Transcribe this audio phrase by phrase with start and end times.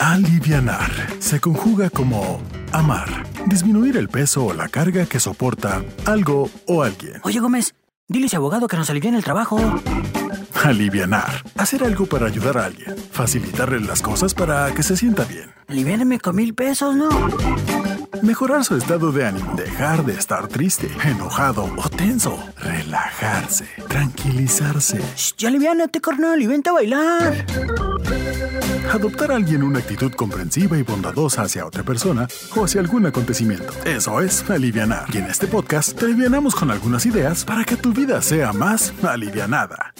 [0.00, 2.40] Alivianar se conjuga como
[2.72, 7.20] amar, disminuir el peso o la carga que soporta algo o alguien.
[7.22, 7.74] Oye, Gómez,
[8.08, 9.58] dile a ese abogado que nos aliviane el trabajo.
[10.64, 15.50] Alivianar, hacer algo para ayudar a alguien, facilitarle las cosas para que se sienta bien.
[15.68, 17.08] Aliviáname con mil pesos, ¿no?
[18.20, 25.00] Mejorar su estado de ánimo, dejar de estar triste, enojado o tenso, relajarse, tranquilizarse.
[25.16, 27.46] Shh, ya aliviánate, carnal, y vente a bailar.
[28.92, 33.72] Adoptar a alguien una actitud comprensiva y bondadosa hacia otra persona o hacia algún acontecimiento.
[33.84, 35.06] Eso es alivianar.
[35.14, 38.92] Y en este podcast te alivianamos con algunas ideas para que tu vida sea más
[39.02, 39.94] alivianada.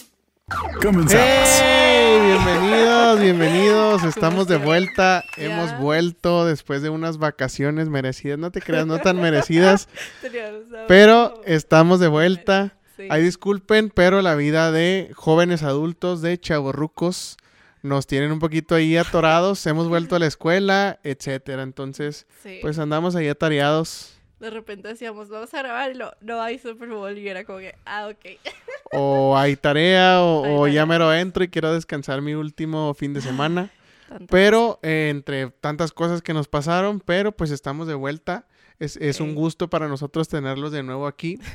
[0.82, 1.12] Comenzamos.
[1.14, 2.20] ¡Hey!
[2.24, 4.04] Bienvenidos, bienvenidos.
[4.04, 5.24] Estamos de vuelta.
[5.36, 8.38] Hemos vuelto después de unas vacaciones merecidas.
[8.38, 9.88] No te creas, no tan merecidas.
[10.88, 12.76] Pero estamos de vuelta.
[12.96, 13.04] Sí.
[13.10, 17.36] Ay, disculpen, pero la vida de jóvenes adultos, de chavorrucos,
[17.82, 19.64] nos tienen un poquito ahí atorados.
[19.66, 21.62] Hemos vuelto a la escuela, etcétera.
[21.62, 22.58] Entonces, Sí.
[22.60, 24.11] pues andamos ahí atareados.
[24.42, 27.58] De repente decíamos, vamos a grabar y lo, no hay Super Bowl y era como
[27.60, 28.38] que, ah, ok.
[28.94, 30.86] O hay tarea, o, Hay o ya tarea.
[30.86, 33.70] mero entro y quiero descansar mi último fin de semana.
[34.28, 38.46] Pero eh, entre tantas cosas que nos pasaron, pero pues estamos de vuelta.
[38.78, 41.38] Es, es un gusto para nosotros tenerlos de nuevo aquí.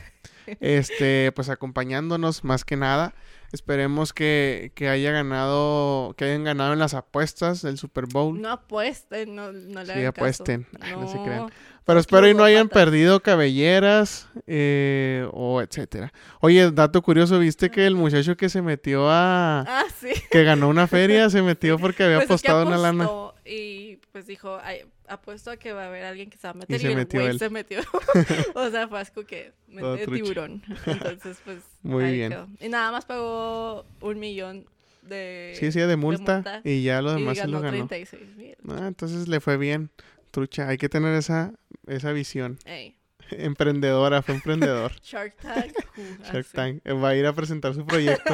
[0.61, 3.13] Este, pues acompañándonos más que nada.
[3.51, 8.39] Esperemos que, que haya ganado, que hayan ganado en las apuestas del Super Bowl.
[8.41, 10.09] No apuesten, no, no le Sí, hagan caso.
[10.09, 10.67] apuesten.
[10.81, 11.49] Ay, no se crean.
[11.85, 16.11] Pero espero y no hayan perdido cabelleras eh, o etcétera.
[16.41, 19.61] Oye, dato curioso, ¿viste que el muchacho que se metió a...
[19.61, 20.09] Ah, sí.
[20.29, 23.09] que ganó una feria se metió porque había Pues es que apostado una lana?
[23.45, 26.53] Y pues dijo, "Ay, apuesto a que va a haber alguien que se va a
[26.53, 26.75] meter.
[26.75, 27.39] Y, se el metió güey él.
[27.39, 27.79] se metió.
[28.55, 30.05] o sea, fue así como que trucha.
[30.13, 30.63] tiburón.
[30.85, 31.59] Entonces, pues.
[31.81, 32.31] Muy bien.
[32.31, 32.47] quedó.
[32.59, 34.65] Y nada más pagó un millón
[35.01, 35.53] de.
[35.59, 36.61] Sí, sí, de multa, multa.
[36.63, 37.87] y ya lo y demás se lo ganó.
[37.87, 38.55] 36 mil.
[38.69, 39.89] Ah, entonces le fue bien.
[40.31, 41.53] Trucha, hay que tener esa,
[41.87, 42.59] esa visión.
[42.65, 42.95] Ey,
[43.31, 44.91] Emprendedora, fue emprendedor.
[45.01, 45.73] Shark Tank.
[45.97, 46.47] uh, Shark.
[46.53, 46.81] Tank.
[46.85, 48.33] eh, Va a ir a presentar su proyecto.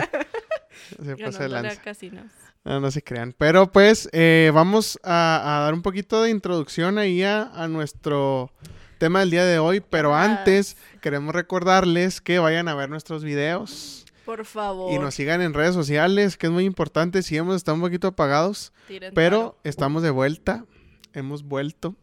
[1.03, 1.81] se pasa de lanza.
[1.81, 2.31] casinos.
[2.65, 3.33] No, no se crean.
[3.37, 8.51] Pero pues eh, vamos a, a dar un poquito de introducción ahí a, a nuestro
[8.99, 9.81] tema del día de hoy.
[9.81, 14.93] Pero antes queremos recordarles que vayan a ver nuestros videos Por favor.
[14.93, 17.21] y nos sigan en redes sociales, que es muy importante.
[17.21, 19.59] Si hemos estado un poquito apagados, tiren pero paro.
[19.65, 20.65] estamos de vuelta.
[21.13, 21.95] Hemos vuelto.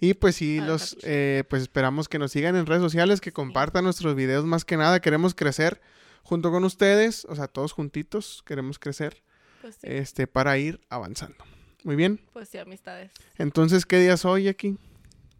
[0.00, 3.32] Y pues sí, Ah, los, eh, pues esperamos que nos sigan en redes sociales, que
[3.32, 5.00] compartan nuestros videos más que nada.
[5.00, 5.80] Queremos crecer
[6.22, 9.22] junto con ustedes, o sea, todos juntitos queremos crecer
[9.60, 11.44] Pues sí, este, para ir avanzando.
[11.84, 12.20] Muy bien.
[12.32, 13.10] pues sí, amistades.
[13.38, 14.76] Entonces, ¿qué día es hoy aquí?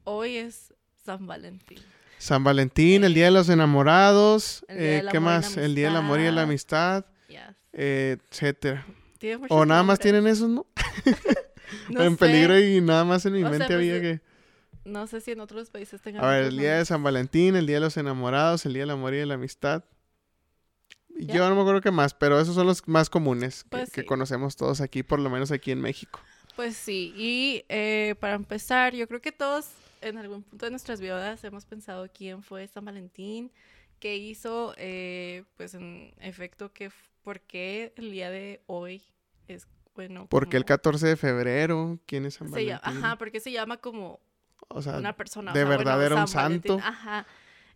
[0.05, 0.73] Hoy es
[1.05, 1.79] San Valentín.
[2.19, 5.57] San Valentín, el Día de los Enamorados, eh, ¿qué más?
[5.57, 7.39] El Día del Amor y la Amistad, Yes.
[7.73, 8.87] eh, etcétera.
[9.49, 10.67] O nada más tienen esos, ¿no?
[11.89, 14.21] No en sé, peligro y nada más en mi O mente había que...
[14.85, 16.25] No sé si en otros países tengan.
[16.25, 16.85] A ver, el Día de.
[16.85, 19.85] San Valentín, el Día de los Enamorados, el Día del Amor y de la Amistad.
[21.27, 21.35] Ya.
[21.35, 24.01] Yo no me acuerdo qué más, pero esos son los más comunes que, Pues que
[24.03, 24.07] sí.
[24.07, 26.21] conocemos todos aquí, por lo menos aquí en México.
[26.57, 29.71] Pues sí, y eh, para empezar, yo creo que todos
[30.03, 33.51] en algún punto de nuestras vidas hemos pensado quién fue San Valentín,
[33.99, 36.91] qué hizo, eh, pues en efecto, que,
[37.23, 39.03] por qué el día de hoy
[39.49, 40.27] es bueno.
[40.31, 43.05] Porque el como- 14 de febrero, ¿quién es San se llama- Valentín?
[43.05, 44.21] Ajá, porque se llama como
[44.69, 45.53] o sea, una persona.
[45.53, 46.87] o de bueno, verdad era un San Valentín, santo.
[46.89, 47.27] Ajá.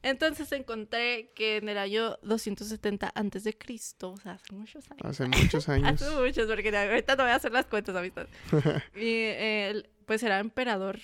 [0.04, 5.03] Entonces encontré que en el año 270 antes de Cristo, o sea, hace muchos años.
[5.04, 6.03] hace muchos años.
[6.03, 8.26] Hace muchos, porque ahorita no voy a hacer las cuentas, amistad.
[8.94, 10.98] y él, pues era emperador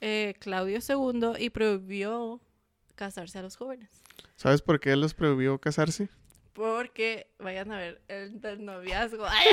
[0.00, 2.40] eh, Claudio II y prohibió
[2.94, 3.90] casarse a los jóvenes.
[4.36, 6.08] ¿Sabes por qué él los prohibió casarse?
[6.52, 9.26] Porque, vayan a ver, el del noviazgo.
[9.28, 9.46] Ay,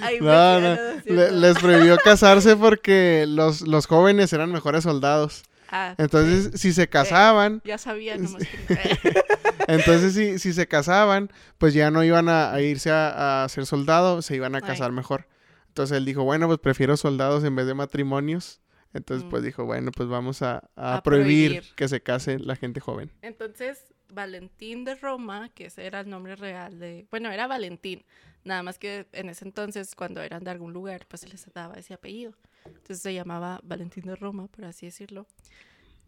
[0.00, 5.42] ay, No, no, le- les prohibió casarse porque los, los jóvenes eran mejores soldados.
[5.76, 9.22] Ah, Entonces, si se casaban, ya sabía, nomás que-
[9.68, 13.66] entonces si, si se casaban, pues ya no iban a, a irse a, a ser
[13.66, 14.64] soldados, se iban a Ay.
[14.64, 15.26] casar mejor.
[15.68, 18.60] Entonces él dijo, bueno, pues prefiero soldados en vez de matrimonios.
[18.92, 19.46] Entonces, pues Mm.
[19.46, 21.74] dijo, bueno, pues vamos a, a A prohibir, prohibir.
[21.74, 23.10] que se case la gente joven.
[23.22, 27.08] Entonces, Valentín de Roma, que ese era el nombre real de...
[27.10, 28.04] Bueno, era Valentín,
[28.44, 31.74] nada más que en ese entonces, cuando eran de algún lugar, pues se les daba
[31.74, 32.34] ese apellido.
[32.64, 35.26] Entonces se llamaba Valentín de Roma, por así decirlo.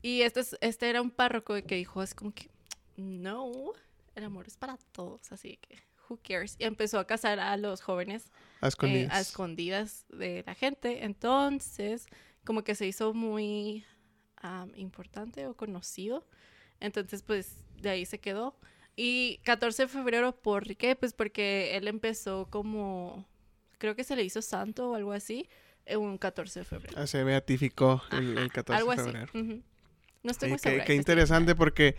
[0.03, 2.51] Y este, es- este era un párroco que dijo, es como que,
[2.97, 3.73] no,
[4.15, 6.57] el amor es para todos, así que, who cares?
[6.59, 8.31] Y empezó a casar a los jóvenes
[8.61, 9.13] A eh, escondidas.
[9.15, 11.05] a escondidas de la gente.
[11.05, 12.07] Entonces,
[12.45, 13.85] como que se hizo muy
[14.37, 16.27] am, importante o conocido.
[16.81, 18.57] Entonces, pues de ahí se quedó.
[18.95, 20.97] Y 14 de febrero, ¿por qué?
[20.97, 23.27] Pues porque él empezó como
[23.79, 25.49] creo que se le hizo santo o algo así, eh,
[25.95, 26.95] un 14 de febrero.
[26.97, 29.11] Ah, se beatificó el, el Ajá, 14 algo de así.
[29.11, 29.33] febrero.
[29.35, 29.63] ujú.
[30.23, 31.95] No estoy muy qué, qué interesante porque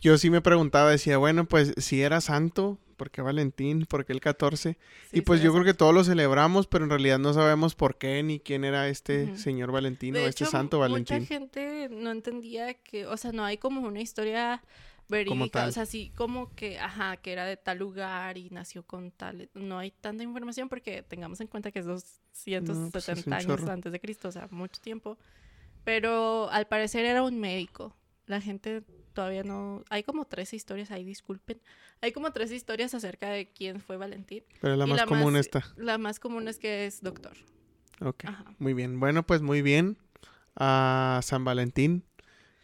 [0.00, 3.86] yo sí me preguntaba, decía, bueno, pues si era santo, ¿por qué Valentín?
[3.86, 4.74] ¿Por qué el 14?
[5.10, 7.96] Sí, y pues yo creo que todos lo celebramos, pero en realidad no sabemos por
[7.98, 9.36] qué ni quién era este Ujú.
[9.36, 11.18] señor Valentín o De este hecho, santo Valentín.
[11.18, 14.62] Mucha gente no entendía que, o sea, no hay como una historia
[15.08, 19.10] verídica, o sea, sí, como que, ajá, que era de tal lugar y nació con
[19.10, 23.68] tal, no hay tanta información porque tengamos en cuenta que es 270 pues, es años
[23.68, 25.18] antes de Cristo, o sea, mucho tiempo.
[25.84, 27.96] Pero al parecer era un médico.
[28.26, 31.60] La gente todavía no, hay como tres historias ahí, disculpen.
[32.00, 34.44] Hay como tres historias acerca de quién fue Valentín.
[34.60, 35.64] Pero la más la común más- está.
[35.76, 37.36] La más común es que es doctor.
[38.00, 38.44] Ok, Ajá.
[38.58, 38.98] muy bien.
[38.98, 39.96] Bueno, pues muy bien
[40.56, 42.04] a San Valentín.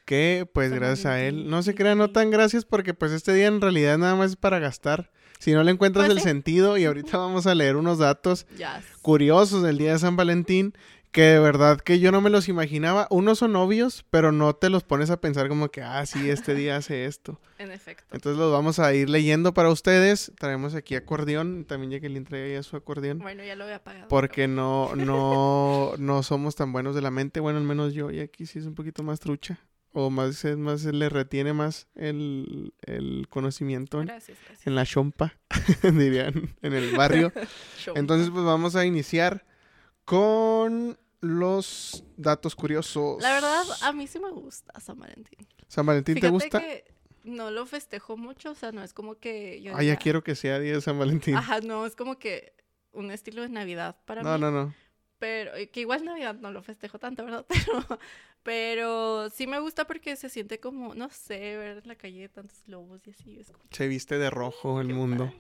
[0.08, 3.46] Que pues gracias a él, no se crean, no tan gracias porque pues este día
[3.46, 5.10] en realidad nada más es para gastar.
[5.38, 6.28] Si no le encuentras Pues el sí.
[6.28, 8.82] sentido y ahorita vamos a leer unos datos Ya.
[9.02, 10.72] curiosos del día de San Valentín
[11.12, 13.06] que de verdad que yo no me los imaginaba.
[13.10, 16.54] Unos son obvios, pero no te los pones a pensar como que, ah, sí, este
[16.54, 17.38] día hace esto.
[17.58, 18.04] En efecto.
[18.14, 20.32] Entonces los vamos a ir leyendo para ustedes.
[20.38, 21.64] Traemos aquí acordeón.
[21.66, 23.18] También Jacqueline trae ya su acordeón.
[23.18, 24.08] Bueno, ya lo había apagado.
[24.08, 27.40] Porque no, no, no somos tan buenos de la mente.
[27.40, 28.10] Bueno, al menos yo.
[28.10, 29.58] Y aquí sí es un poquito más trucha.
[29.92, 34.66] O más, es más le retiene más el, el conocimiento en, Gracias, gracias.
[34.66, 35.34] en la chompa,
[35.82, 37.32] dirían, en el barrio.
[37.94, 39.44] Entonces, pues vamos a iniciar
[40.04, 43.22] con los datos curiosos.
[43.22, 45.46] La verdad, a mí sí me gusta San Valentín.
[45.68, 46.60] ¿San Valentín te gusta?
[46.60, 46.84] que
[47.24, 50.34] no lo festejo mucho, o sea, no es como que yo Ah, ya quiero que
[50.34, 51.34] sea día de San Valentín.
[51.34, 52.54] Ajá, no, es como que
[52.92, 54.40] un estilo de Navidad para no, mí.
[54.40, 54.74] no, no.
[55.18, 57.44] Pero, eh, que igual Navidad no lo festejo tanto, ¿verdad?
[57.48, 57.98] Pero,
[58.42, 62.62] pero sí me gusta porque se siente como, no sé, ver en la calle tantos
[62.66, 63.38] globos y así.
[63.40, 65.32] Es como, Se viste de rojo el mundo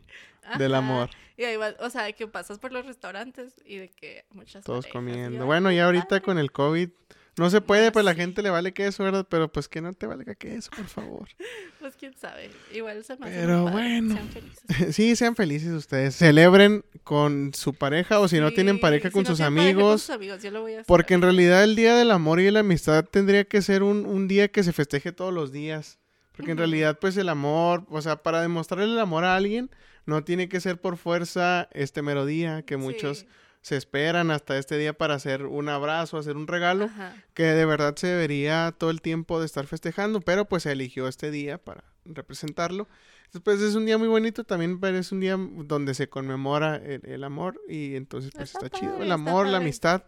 [0.58, 1.08] del amor.
[1.36, 4.90] Y va- o sea, que pasas por los restaurantes y de que muchas Todos y
[4.90, 5.46] comiendo.
[5.46, 6.22] Bueno, "Ay, ya qué ahorita padre".
[6.22, 6.90] con el COVID
[7.38, 9.26] no se puede, pues la gente le vale queso, ¿verdad?
[9.28, 11.28] Pero pues que no te valga queso, por favor.
[11.78, 12.50] Pues quién sabe.
[12.74, 14.14] Igual se me Pero padre, bueno.
[14.14, 14.94] Sean felices.
[14.96, 16.16] sí, sean felices ustedes.
[16.16, 20.02] Celebren con su pareja o si no tienen pareja con sus pareja con amigos.
[20.02, 20.86] sus amigos, yo lo voy a hacer.
[20.86, 24.26] Porque en realidad el Día del Amor y la Amistad tendría que ser un, un
[24.28, 25.98] día que se festeje todos los días.
[26.36, 29.70] Porque en realidad pues el amor, o sea, para demostrarle el amor a alguien,
[30.04, 33.26] no tiene que ser por fuerza este mero día, que muchos Sí.
[33.62, 37.14] Se esperan hasta este día para hacer un abrazo, hacer un regalo, Ajá.
[37.34, 41.08] que de verdad se debería todo el tiempo de estar festejando, pero pues se eligió
[41.08, 42.88] este día para representarlo.
[43.32, 47.02] Después es un día muy bonito, también pero es un día donde se conmemora el,
[47.04, 50.02] el amor y entonces pues Está está, chido, el amor, la amistad.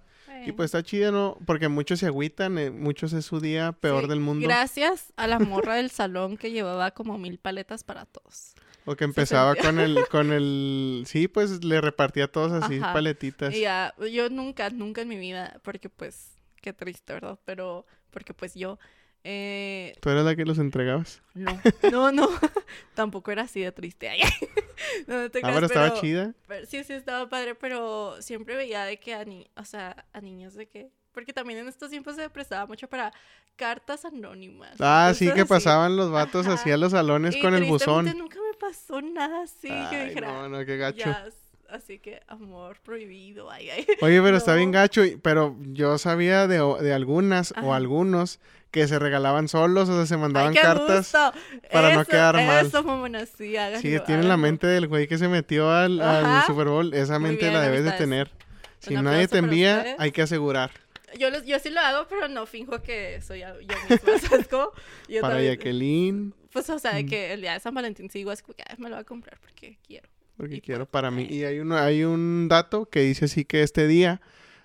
[0.47, 1.37] Y pues está chido, ¿no?
[1.45, 4.47] Porque muchos se agüitan, eh, muchos es su día peor Sí, del mundo.
[4.47, 8.55] Gracias a la morra del salón que llevaba como mil paletas para todos.
[8.91, 12.93] O que empezaba con el, con el, sí, pues le repartía a todos así Ajá.
[12.93, 13.55] paletitas.
[13.55, 17.39] Y ya, yo nunca, nunca en mi vida, porque pues, qué triste, ¿verdad?
[17.45, 18.79] Pero, porque pues yo,
[19.23, 21.23] eh, ¿Tú eras la que los entregabas?
[21.35, 21.61] no,
[21.93, 22.29] no, no,
[22.95, 24.11] tampoco era así de triste.
[25.07, 26.35] No, no te Ah, creas, pero estaba pero- chida.
[26.49, 30.21] pero sí, sí, estaba padre, pero siempre veía de que a, ni o sea, a
[30.23, 33.13] niños de que, porque también en estos tiempos se prestaba mucho para
[33.57, 34.73] cartas anónimas.
[34.81, 35.49] Ah, sí, que así.
[35.49, 36.55] pasaban los vatos Ajá.
[36.55, 38.07] así a los salones Y con el buzón.
[38.17, 40.99] nunca me pasó nada así que dijera, no, no, qué gacho.
[40.99, 41.27] "Ya,
[41.71, 43.87] así que amor prohibido, ay, ay.
[44.01, 48.39] Oye, pero está bien gacho, pero yo sabía de, de algunas o algunos
[48.71, 50.99] que se regalaban solos, o sea, se mandaban Ay, cartas.
[51.13, 51.33] gusto.
[51.73, 52.67] para no quedar mal.
[52.67, 56.01] Eso, mamona, sí, Sí, tienen la mente del güey que se metió al.
[56.47, 56.95] Super Bowl.
[56.95, 58.31] Esa mente bien, la debes de tener.
[58.79, 60.71] Si nadie te envía, hay que asegurar.
[61.19, 63.47] Yo, los- yo sí lo hago, pero no finjo que soy yo
[63.89, 63.99] misma,
[64.45, 64.71] ¿sabes cómo?
[65.09, 67.09] Yo Para también- Jacqueline, Pues, o sea, de Mm.
[67.09, 69.03] que el día de San Valentín sí digo, es como que "Ay, me lo voy
[69.03, 70.09] a comprar porque quiero.
[70.37, 71.27] porque Y quiero pues, para mí.
[71.31, 74.21] Y hay, uno, hay un dato que dice así que este día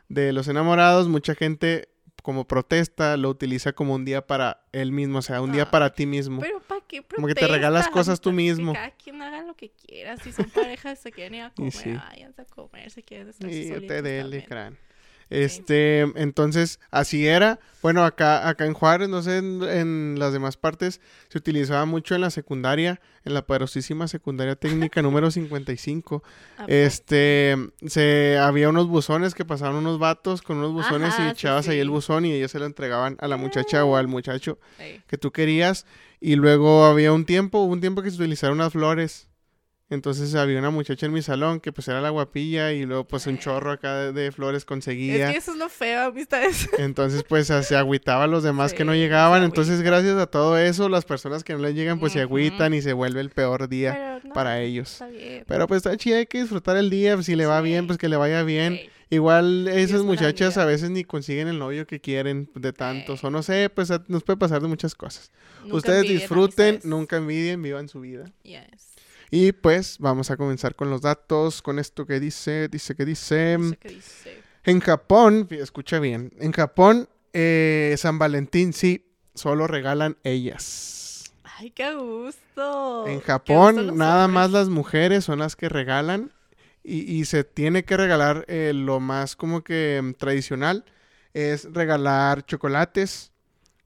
[0.07, 1.89] de los enamorados, mucha gente
[2.23, 5.93] como protesta lo utiliza como un día para él mismo, o sea, un día para
[5.93, 6.41] ti mismo.
[6.41, 8.73] Pero ¿para qué Como que te regalas cosas tú Que mismo.
[8.73, 10.17] cada quien haga lo que quiera.
[10.17, 11.91] Si son parejas, se quieren ir a comer, sí.
[11.91, 12.89] a comer.
[12.89, 14.75] Si quieren estar Y solitos te dele, crán.
[15.29, 17.59] Este, entonces, así era.
[17.81, 22.15] Bueno, acá, acá en Juárez, no sé, en, en las demás partes, se utilizaba mucho
[22.15, 26.15] en la secundaria, en la poderosísima secundaria técnica número 55.
[26.15, 26.71] ¿A poco?
[26.71, 27.55] Este,
[27.85, 31.67] se, había unos buzones que pasaban unos vatos con unos buzones Ajá, y sí, echabas
[31.67, 35.01] ahí el buzón y ellos se lo entregaban a la muchacha o al muchacho Ey.
[35.07, 35.85] que tú querías.
[36.19, 39.27] Y luego había un tiempo, hubo un tiempo que se utilizaron unas flores
[39.89, 43.27] Entonces había una muchacha en mi salón que pues era la guapilla y luego pues
[43.27, 45.27] un chorro acá de, de flores conseguía.
[45.27, 46.67] Es que eso es lo feo, amistades.
[46.79, 49.43] Entonces, pues se agüitaba a los demás que no llegaban.
[49.43, 52.81] Entonces, gracias a todo eso, las personas que no les llegan, pues se agüitan y
[52.81, 54.93] se vuelve el peor día no, para ellos.
[54.93, 55.43] Está bien.
[55.47, 57.13] Pero pues está chido, hay que disfrutar el día.
[57.13, 57.65] pues, Si le va Sí.
[57.65, 58.79] bien, pues que le vaya bien.
[59.11, 63.23] Igual esas muchachas a veces ni consiguen el novio que quieren de tantos.
[63.23, 65.31] O no sé, pues nos puede pasar de muchas cosas.
[65.61, 66.85] nunca Ustedes disfruten, amistades.
[66.85, 68.25] nunca envidien, vivan su vida.
[68.43, 68.94] Yes.
[69.35, 73.57] Y pues vamos a comenzar con los datos, con esto que dice, dice que dice...
[73.59, 74.41] Sé qué dice.
[74.63, 81.33] En Japón, escucha bien, en Japón, eh, San Valentín sí, solo regalan ellas.
[81.43, 83.07] Ay, qué gusto.
[83.07, 86.31] En Japón, gusto nada más las mujeres son las que regalan
[86.81, 90.85] y, y se tiene que regalar eh, lo más como que mm, tradicional,
[91.33, 93.33] es regalar chocolates,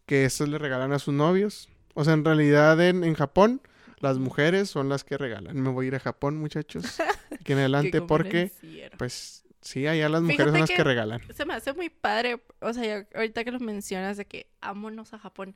[0.06, 1.70] que estos le regalan a sus novios.
[1.96, 3.64] O sea, en realidad en, en Japón,
[4.02, 5.56] las mujeres son las que regalan.
[5.62, 7.00] Me voy a ir a Japón, muchachos,
[7.32, 8.52] aquí en adelante, porque,
[8.98, 11.22] pues, sí, allá las mujeres Fíjate son las que que- regalan.
[11.34, 15.20] Se me hace muy padre, o sea, ahorita que lo mencionas de que ámonos a
[15.20, 15.56] Japón.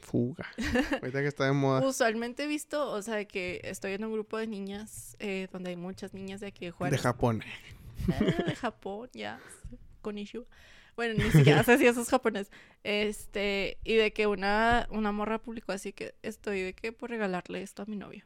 [0.00, 0.46] Fuga.
[1.00, 1.86] Ahorita que está de moda.
[1.86, 5.70] Usualmente he visto, o sea, de que estoy en un grupo de niñas eh, donde
[5.70, 7.00] hay muchas niñas de aquí de De Juárez.
[7.00, 7.42] Japón.
[8.12, 9.38] Ah, de Japón, ya.
[10.00, 10.18] Con
[10.96, 12.50] Bueno, ni siquiera sé si eso es japonés.
[12.84, 17.62] Este, y de que una, una morra publicó así que estoy de que por regalarle
[17.62, 18.24] esto a mi novio.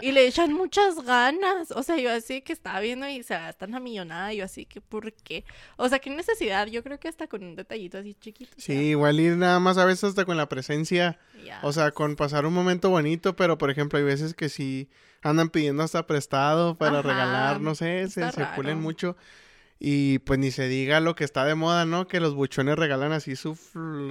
[0.00, 1.70] Y le echan muchas ganas.
[1.70, 4.32] O sea, yo así que estaba viendo y se gastan la millonada.
[4.32, 5.44] Yo así que, ¿por qué?
[5.76, 6.66] O sea, ¿qué necesidad?
[6.66, 8.52] Yo creo que hasta con un detallito así chiquito.
[8.56, 11.18] Sí, igual ir nada más a veces hasta con la presencia,
[11.62, 14.88] o sea, con pasar un momento bonito, pero por ejemplo hay veces que sí
[15.22, 19.16] andan pidiendo hasta prestado para Ajá, regalar, no sé, se, se pulen mucho.
[19.80, 22.08] Y pues ni se diga lo que está de moda, ¿no?
[22.08, 23.56] Que los buchones regalan así su,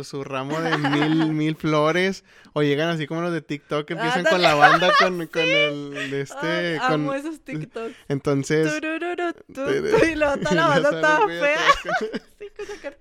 [0.03, 2.23] su ramo de mil, mil flores.
[2.53, 6.13] O llegan así como los de TikTok que empiezan con la banda, con, con el,
[6.13, 6.91] este, Ay, con...
[6.93, 7.93] amo esos TikToks.
[8.07, 8.73] Entonces...
[8.79, 11.59] Turururu, tu, Tere- tu, y la banda toda fea.
[11.99, 12.05] Sí.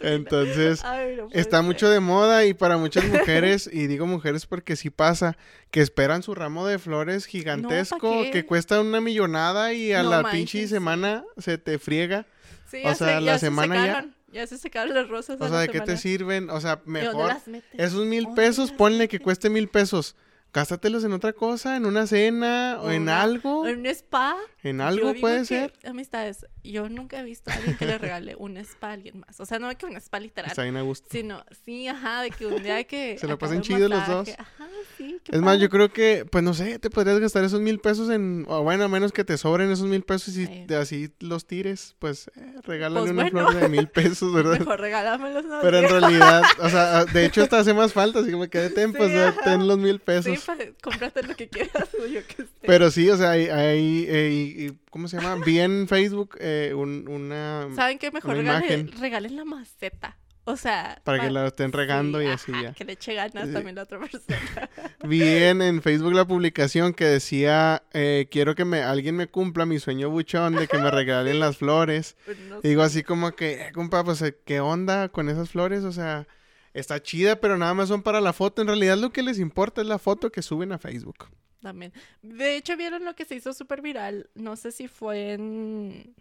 [0.00, 0.84] Entonces...
[0.84, 1.66] Ay, no Está ser.
[1.66, 5.36] mucho de moda y para muchas mujeres, y digo mujeres porque sí pasa,
[5.70, 10.22] que esperan su ramo de flores gigantesco que cuesta una millonada y a No la
[10.22, 10.68] manches, pinche sí.
[10.68, 12.26] semana se te friega.
[12.70, 14.46] Sí, o ya sea, se- la ya se semana ya- secaron, ya.
[14.46, 15.40] se secaron las rosas.
[15.40, 16.50] O sea, ¿de qué te sirven?
[16.50, 17.70] O sea, ¿Y dónde mejor las metes?
[17.80, 20.16] esos mil ¿Dónde pesos, las ponle que cueste mil pesos.
[20.52, 23.66] Gástatelos en otra cosa, en una cena o en Una- algo.
[23.66, 24.36] En un spa.
[24.66, 25.72] En algo puede ser.
[25.84, 29.38] Amistades, yo nunca he visto a alguien que le regale un spa a alguien más.
[29.40, 30.50] O sea, no de que un spa literal.
[30.50, 31.06] Está bien a gusto.
[31.10, 33.16] Sino, sí, ajá, de que un día hay que.
[33.18, 34.28] Se lo pasen chido los dos.
[34.38, 35.20] Ajá, sí.
[35.30, 38.44] Es más, yo creo que, pues no sé, te podrías gastar esos mil pesos en,
[38.48, 40.66] o bueno, a menos que te sobren esos mil pesos y Sí.
[40.74, 43.48] así los tires, pues eh, regálale Pues una bueno.
[43.50, 44.58] flor de mil pesos, ¿verdad?
[44.58, 45.60] Mejor regálamelos, ¿no?
[45.62, 48.70] Pero en realidad, o sea, de hecho hasta hace más falta, así que me quedé
[48.70, 49.40] ten, pues Sí, ajá.
[49.44, 50.44] ten los mil Sí, pesos.
[50.44, 52.48] pa- cómprate lo que quieras o yo que sé.
[52.62, 55.42] Pero sí, o sea, hay, hay, eh, y- y- ¿cómo se llama?
[55.44, 58.10] Vi en Facebook eh, un- una, ¿Saben qué?
[58.10, 60.16] Mejor regalen, regalen la maceta.
[60.48, 61.00] O sea...
[61.02, 62.72] para que la estén regando sí, y así ajá, ya.
[62.72, 63.52] Que le eche ganas Sí.
[63.52, 64.38] también la otra persona.
[65.04, 69.66] Vi en, en Facebook la publicación que decía, eh, quiero que me, alguien me cumpla
[69.66, 72.16] mi sueño buchón de que me regalen las flores.
[72.26, 75.82] Pues no digo así como que, eh, compa, pues, eh, ¿qué onda con esas flores?
[75.82, 76.28] O sea,
[76.74, 78.62] está chida, pero nada más son para la foto.
[78.62, 81.26] En realidad lo que les importa es la foto que suben a Facebook.
[81.60, 81.92] También.
[82.22, 84.28] De hecho, ¿vieron lo que se hizo súper viral?
[84.34, 86.14] No sé si fue en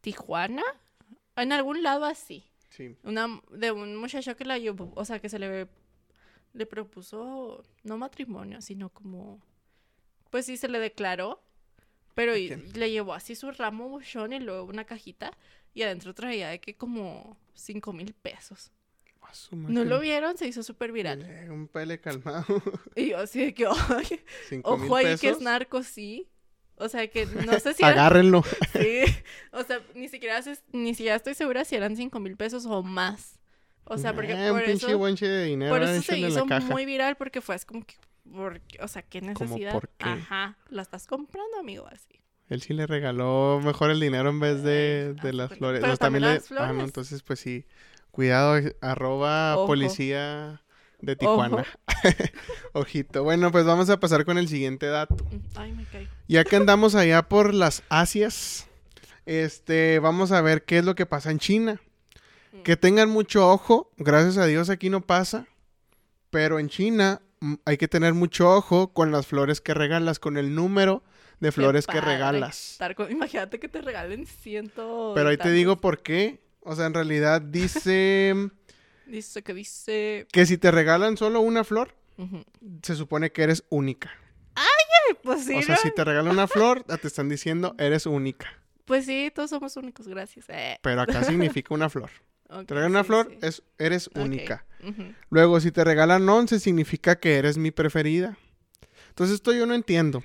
[0.00, 0.62] Tijuana.
[1.36, 2.44] En algún lado así.
[2.70, 2.96] Sí.
[3.04, 5.68] Una, de un muchacho que la llevó, o sea, que se le,
[6.54, 9.40] le propuso, no matrimonio, sino como,
[10.30, 11.42] pues sí, se le declaró,
[12.14, 15.36] pero y- le llevó así su ramo buchón y luego una cajita
[15.74, 18.70] y adentro traía de que como cinco mil pesos.
[19.52, 20.36] ¿No lo vieron?
[20.36, 21.26] Se hizo súper viral.
[21.50, 22.44] Un pele calmado.
[22.96, 23.94] Y yo así de que, ojo
[24.96, 26.28] ahí que es narco, sí.
[26.76, 28.42] O sea, que no sé si Agárrenlo.
[28.72, 29.00] Sí,
[29.52, 30.40] o sea, ni siquiera,
[30.72, 33.38] ni siquiera estoy segura si eran cinco mil pesos o más.
[33.84, 35.72] O sea, porque Eh, un por pinche eso, de dinero.
[35.74, 37.94] por eso se hizo muy viral porque fue así como que,
[38.32, 39.72] porque, o sea, qué ¿Cómo necesidad.
[39.72, 40.08] por qué?
[40.08, 42.20] Ajá, la estás comprando, amigo, así.
[42.48, 45.80] Él sí le regaló mejor el dinero en vez de, de las flores.
[45.80, 46.84] Pero No, también le- las Ah, no, flores.
[46.84, 47.64] entonces pues sí.
[48.12, 49.66] Cuidado, arroba Ojo.
[49.68, 50.62] policía
[51.00, 51.64] de Tijuana.
[52.74, 53.24] Ojito.
[53.24, 55.16] Bueno, pues vamos a pasar con el siguiente dato.
[55.30, 56.10] Mm, Ay, me caigo.
[56.28, 58.66] Ya que andamos allá por las Asias,
[59.26, 61.80] este, vamos a ver qué es lo que pasa en China.
[62.52, 62.62] Mm.
[62.62, 65.46] Que tengan mucho ojo, gracias a Dios aquí no pasa,
[66.30, 70.36] pero en China mm, hay que tener mucho ojo con las flores que regalas, con
[70.36, 71.02] el número
[71.40, 72.78] de flores que regalas.
[72.94, 75.12] con- imagínate que te regalen ciento.
[75.14, 76.41] Pero ahí te digo por qué.
[76.64, 78.34] O sea, en realidad dice
[79.06, 80.26] Dice que dice.
[80.32, 81.94] que si te regalan solo una flor,
[82.82, 84.10] se supone que eres única.
[85.22, 88.46] pues sí, O sea, si te regalan una flor, te están diciendo, eres única.
[88.84, 90.46] Pues sí, todos somos únicos, gracias.
[90.48, 92.10] Eh, Pero acá significa una flor.
[92.48, 93.38] Te regalan una sí, flor, sí.
[93.42, 94.64] es, eres única.
[95.30, 98.36] Luego, si te regalan 11, significa que eres mi preferida.
[99.08, 100.22] Entonces, esto yo no entiendo.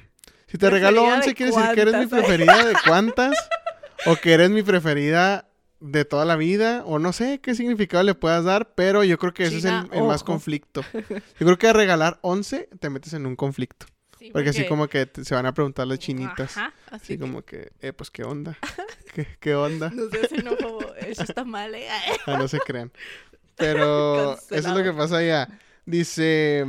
[0.48, 2.20] Si te regalo ¿Preferida 11, de quiere decir que eres mi cuántas?
[2.20, 3.38] preferida de cuántas.
[4.06, 5.47] o que eres mi preferida
[5.80, 6.84] de toda la vida.
[6.86, 8.74] O no sé qué significado le puedas dar.
[8.76, 10.82] Pero yo creo que ese China, es el, el más conflicto.
[10.94, 13.86] Yo creo que a regalar 11 te metes en un conflicto.
[14.20, 16.58] Sí, Porque así como que te- se van a preguntar las chinitas.
[16.58, 18.58] Ajá, así Así que- como que, eh, pues, ¿qué onda?
[19.14, 19.92] ¿Qué, qué onda?
[19.94, 21.88] No sé si no, como, eso está mal, ¿eh?
[22.26, 22.92] Ah, no se crean.
[23.56, 25.48] Pero eso es lo que pasa allá.
[25.86, 26.64] Dice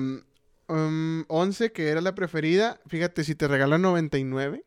[0.69, 2.81] mm, 11, que era la preferida.
[2.87, 4.65] Fíjate, si te regalan 99,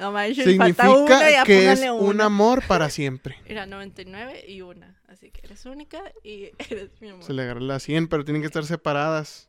[0.00, 2.24] No manches, falta una, significa ya que es póngale un una.
[2.24, 3.36] amor para siempre.
[3.46, 5.00] Era 99 y una.
[5.08, 7.22] Así que eres única y eres mi amor.
[7.24, 9.48] Se le agarra la 100, pero tienen que estar separadas.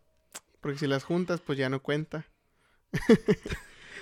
[0.60, 2.26] Porque si las juntas, pues ya no cuenta.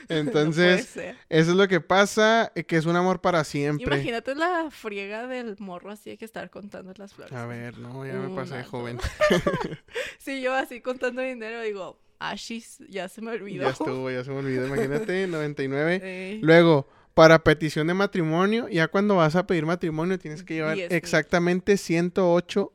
[0.09, 3.95] Entonces, eso es lo que pasa, eh, que es un amor para siempre.
[3.95, 7.33] Imagínate la friega del morro así de que estar contando las flores.
[7.33, 8.67] A ver, no, ya me Una, pasé, dos.
[8.67, 8.99] joven.
[10.17, 13.63] Si yo así contando dinero digo, ashis, ya se me olvidó.
[13.63, 14.67] Ya estuvo, ya se me olvidó.
[14.67, 16.01] Imagínate, 99.
[16.03, 20.75] Eh, Luego, para petición de matrimonio, ya cuando vas a pedir matrimonio tienes que llevar
[20.75, 22.73] Diez exactamente 108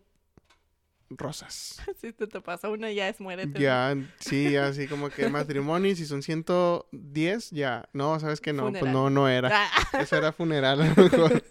[1.11, 1.81] rosas.
[2.01, 3.59] si te, te pasa una ya es muérete.
[3.59, 7.89] Ya, sí, ya así como que matrimonio, y si son 110, ya.
[7.93, 9.51] No, sabes que no, pues no, no era.
[9.53, 9.71] Ah,
[10.01, 11.43] Eso era funeral a lo mejor.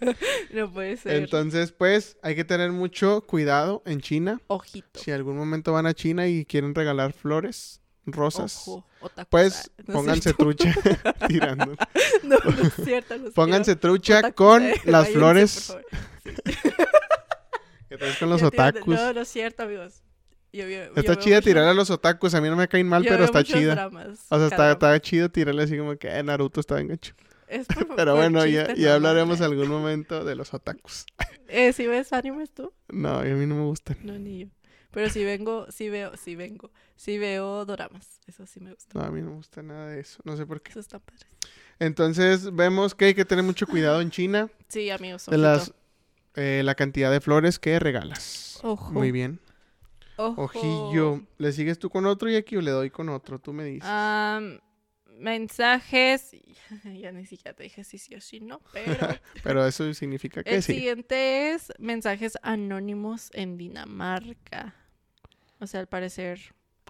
[0.52, 1.16] no puede ser.
[1.16, 4.40] Entonces, pues, hay que tener mucho cuidado en China.
[4.48, 5.00] Ojito.
[5.00, 8.86] Si algún momento van a China y quieren regalar flores, rosas, Ojo,
[9.30, 10.74] pues Ah, no es pónganse trucha
[11.28, 11.74] tirando.
[12.22, 13.16] No, no es cierto.
[13.16, 13.80] los Pónganse quiero.
[13.80, 15.76] trucha Otakus, con eh, las váyanse, flores.
[17.88, 18.94] que traes con los tiran- otakus.
[18.94, 20.02] No, no es cierto, amigos.
[20.52, 22.34] Yo, yo- yo Está chida mucho- tirar a los otakus.
[22.34, 23.74] A mí no me caen mal, yo pero está chida.
[23.74, 27.14] dramas O sea, está, está chido tirarle así como que eh, Naruto está bien gacho.
[27.48, 31.06] Es por- Pero por bueno, ya, ya no, hablaremos no, algún momento de los otakus.
[31.48, 32.72] Eh, ¿sí ves animes tú?
[32.88, 33.98] No, a mí no me gustan.
[34.02, 34.46] No, ni yo.
[34.94, 36.70] Pero si vengo, sí veo, sí vengo.
[36.96, 38.20] Sí veo doramas.
[38.26, 38.98] Eso sí me gusta.
[38.98, 40.20] No, a mí no me gusta nada de eso.
[40.24, 40.70] No sé por qué.
[40.70, 41.26] Eso está padre.
[41.78, 45.26] Entonces, vemos que hay que tener mucho cuidado en China Sí, amigos.
[45.26, 45.72] de las
[46.36, 48.58] eh, la cantidad de flores que regalas.
[48.62, 48.92] Ojo.
[48.92, 49.40] Muy bien.
[50.16, 50.42] Ojo.
[50.42, 51.22] Ojillo.
[51.38, 53.38] ¿Le sigues tú con otro y aquí o le doy con otro?
[53.40, 53.88] Tú me dices.
[53.88, 54.60] Am,
[55.18, 56.30] mensajes.
[56.84, 58.96] Ya ni siquiera te dije si sí o si no, pero
[59.44, 60.74] Pero eso significa que el sí.
[60.74, 64.74] siguiente es mensajes anónimos en Dinamarca.
[65.64, 66.40] O sea, al parecer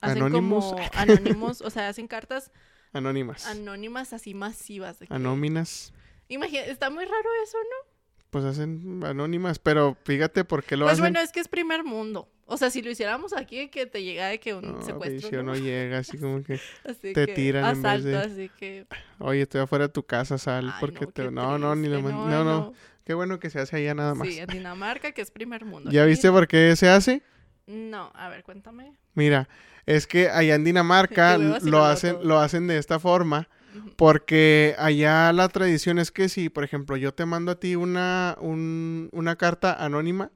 [0.01, 0.65] hacen ¿Anónimos?
[0.73, 2.51] como anónimos, o sea, hacen cartas
[2.93, 3.47] Anónimas.
[3.47, 4.99] anónimas así masivas.
[4.99, 5.93] de que- Anóminas.
[6.29, 7.95] Imagina, está muy raro eso, ¿no?
[8.31, 11.03] Pues hacen anónimas, pero fíjate por qué lo Pues hacen.
[11.05, 12.29] bueno, es que es primer mundo.
[12.47, 15.53] O sea, si lo hiciéramos aquí, que te llega de que un No, secuestro, ¿no?
[15.55, 18.87] no llega, así como que, Así te que tiran en vez asalto, de- así que...
[19.19, 21.31] oye, estoy afuera de tu casa, sal, ay, porque no, te...
[21.31, 22.03] No, no, ni lo...
[22.03, 22.73] man- No, no,
[23.05, 24.29] qué bueno que se hace allá nada más.
[24.29, 25.91] Sí, en Dinamarca, que es primer mundo.
[25.93, 27.23] ¿Ya viste por qué se hace?
[27.66, 28.96] No, a ver, cuéntame.
[29.14, 29.48] Mira,
[29.87, 32.24] es que allá en Dinamarca lo hacen, todo.
[32.24, 33.48] lo hacen de esta forma,
[33.96, 38.37] porque allá la tradición es que si, por ejemplo, yo te mando a ti una,
[38.40, 40.31] un- una carta anónima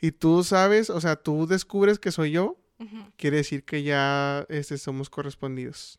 [0.00, 2.56] y tú sabes, o sea, tú descubres que soy yo,
[3.16, 5.98] quiere decir que ya este, somos correspondidos.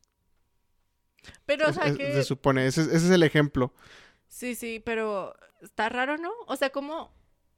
[1.46, 2.14] Pero, o sea, es- que...
[2.14, 3.74] Se supone, ese, es- ese es el ejemplo.
[4.28, 6.32] Sí, sí, pero está raro, ¿no?
[6.48, 7.12] O sea, como...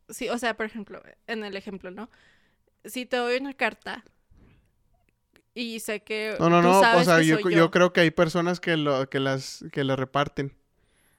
[0.09, 2.09] Sí, o sea, por ejemplo, en el ejemplo, ¿no?
[2.87, 4.03] Si te doy una carta
[5.53, 8.01] y sé que No, no, tú no, o sea, que yo, soy yo creo que
[8.01, 10.55] hay personas que lo, que las, que reparten.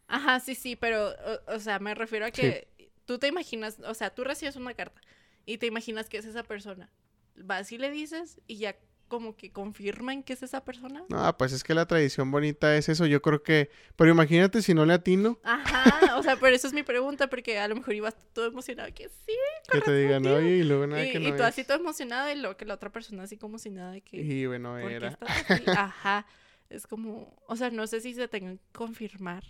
[0.07, 2.68] Ajá, sí, sí, pero, o, o sea, me refiero a que
[3.04, 5.00] tú te imaginas, o sea, tú recibes una carta
[5.44, 6.90] y te imaginas que es esa persona.
[7.37, 8.76] Vas y le dices y ya
[9.08, 11.04] como que confirman que es esa persona.
[11.08, 14.74] No, pues es que la tradición bonita es eso, yo creo que, pero imagínate si
[14.74, 17.94] no le atino, Ajá, o sea, pero eso es mi pregunta, porque a lo mejor
[17.94, 19.32] ibas todo emocionado que sí,
[19.70, 20.36] que te digan, correspondido".
[20.36, 22.64] oye, y luego nada y, que y no tú así todo emocionado y luego que
[22.64, 24.18] la otra persona así como si nada de que...
[24.18, 25.18] Y bueno, ¿por qué era.
[25.76, 26.26] Ajá,
[26.70, 29.44] es como, o sea, no sé si se tengan que confirmar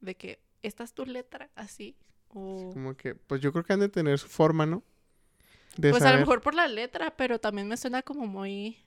[0.00, 1.96] de que esta es tu letra, así,
[2.28, 2.70] o...
[2.72, 4.82] Como que, pues yo creo que han de tener su forma, ¿no?
[5.76, 8.78] De Pues a lo mejor por la letra, pero también me suena como muy...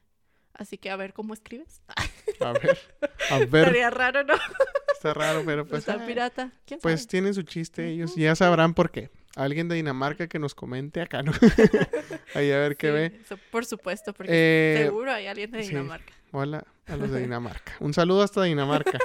[0.53, 1.81] Así que a ver cómo escribes.
[2.39, 2.77] A ver,
[3.31, 4.33] a ver, Estaría raro, ¿no?
[4.93, 6.51] está raro, pero pues, Está ah, pirata.
[6.65, 7.09] ¿Quién pues sabe?
[7.09, 9.09] tienen su chiste ellos, ya sabrán por qué.
[9.35, 11.31] Alguien de Dinamarca que nos comente acá, ¿no?
[12.35, 13.05] Ahí a ver qué Sí, ve.
[13.23, 15.69] eso por supuesto, porque Eh, seguro hay alguien de sí.
[15.69, 16.13] Dinamarca.
[16.31, 17.73] Hola a los de Dinamarca.
[17.79, 18.99] Un saludo hasta Dinamarca.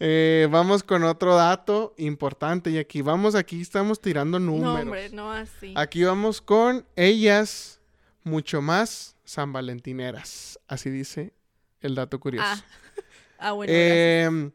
[0.00, 4.74] Eh, vamos con otro dato importante y aquí vamos, aquí estamos tirando números.
[4.74, 5.72] No, hombre, no así.
[5.76, 7.80] Aquí vamos con ellas
[8.24, 10.58] mucho más San Valentineras.
[10.66, 11.32] Así dice
[11.80, 12.46] el dato curioso.
[12.48, 12.64] Ah,
[13.38, 13.72] ah bueno.
[13.72, 14.52] Em,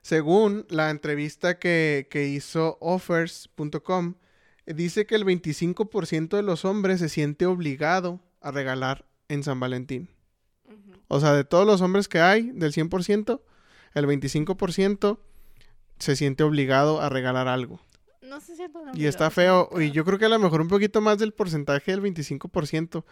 [0.00, 4.14] según la entrevista que, que hizo offers.com,
[4.66, 10.08] dice que el 25% de los hombres se siente obligado a regalar en San Valentín.
[11.08, 13.40] O sea, de todos los hombres que hay, del 100%,
[13.96, 15.18] el 25%
[15.98, 17.80] se siente obligado a regalar algo.
[18.22, 19.70] No se siente Y está feo.
[19.80, 23.04] Y yo creo que a lo mejor un poquito más del porcentaje del 25%.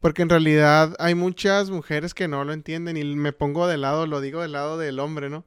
[0.00, 2.96] Porque en realidad hay muchas mujeres que no lo entienden.
[2.96, 5.44] Y me pongo de lado, lo digo del lado del hombre, ¿no?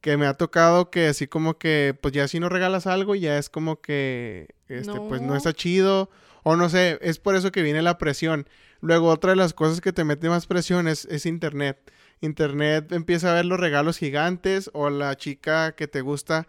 [0.00, 3.38] Que me ha tocado que así como que, pues ya si no regalas algo, ya
[3.38, 5.36] es como que, este, pues no No.
[5.36, 6.10] está chido.
[6.44, 8.48] O no sé, es por eso que viene la presión.
[8.80, 11.90] Luego otra de las cosas que te mete más presión es, es internet.
[12.20, 16.46] Internet empieza a ver los regalos gigantes o la chica que te gusta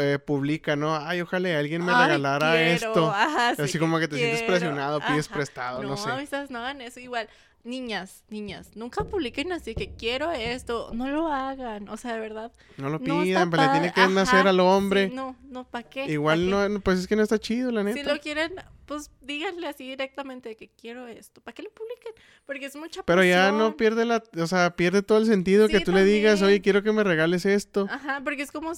[0.00, 0.96] eh, publica, ¿no?
[0.96, 3.10] Ay, ojalá alguien me Ay, regalara quiero, esto.
[3.10, 5.34] ajá, sí Así como que te sientes presionado, pides ajá.
[5.36, 6.10] prestado, no sé.
[6.10, 7.28] amistades, no hagan eso igual.
[7.64, 12.52] Niñas, niñas, nunca publiquen así que quiero esto, no lo hagan, o sea, de verdad.
[12.76, 15.08] No lo no pidan, pues le tiene que padre, nacer ajá, al hombre.
[15.08, 16.04] sí, no, no, ¿para qué?
[16.04, 16.68] ¿Pa' Igual qué?
[16.68, 17.98] no, pues es que no está chido, la neta.
[17.98, 18.54] Si lo quieren,
[18.86, 21.40] pues díganle así directamente que quiero esto.
[21.42, 22.12] ¿Para qué lo publiquen?
[22.46, 25.80] Porque es mucha Pero ya no pierde la, o sea, pierde todo el sentido que
[25.80, 27.86] tú le digas, oye, quiero que me regales esto.
[27.90, 28.72] Ajá, porque es como,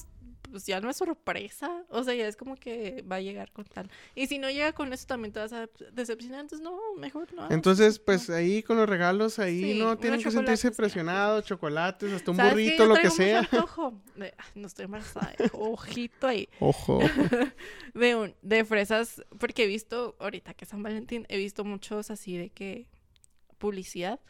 [0.50, 1.84] pues ya no es sorpresa.
[1.88, 3.90] O sea, ya es como que va a llegar con tal.
[4.14, 6.40] Y si no llega con eso, también te vas a decepcionar.
[6.40, 7.50] Entonces, no, mejor no.
[7.50, 8.34] Entonces, pues no.
[8.34, 12.86] ahí con los regalos, ahí Sí, no tienen que sentirse presionados, chocolates, hasta un burrito,
[12.86, 13.48] lo que sea.
[14.20, 15.34] ay, no estoy embarazada.
[15.52, 16.48] Ojito ahí.
[16.58, 16.98] Ojo.
[17.94, 22.36] De, un- de fresas, porque he visto, ahorita que San Valentín, he visto muchos así
[22.36, 22.86] de que
[23.58, 24.20] publicidad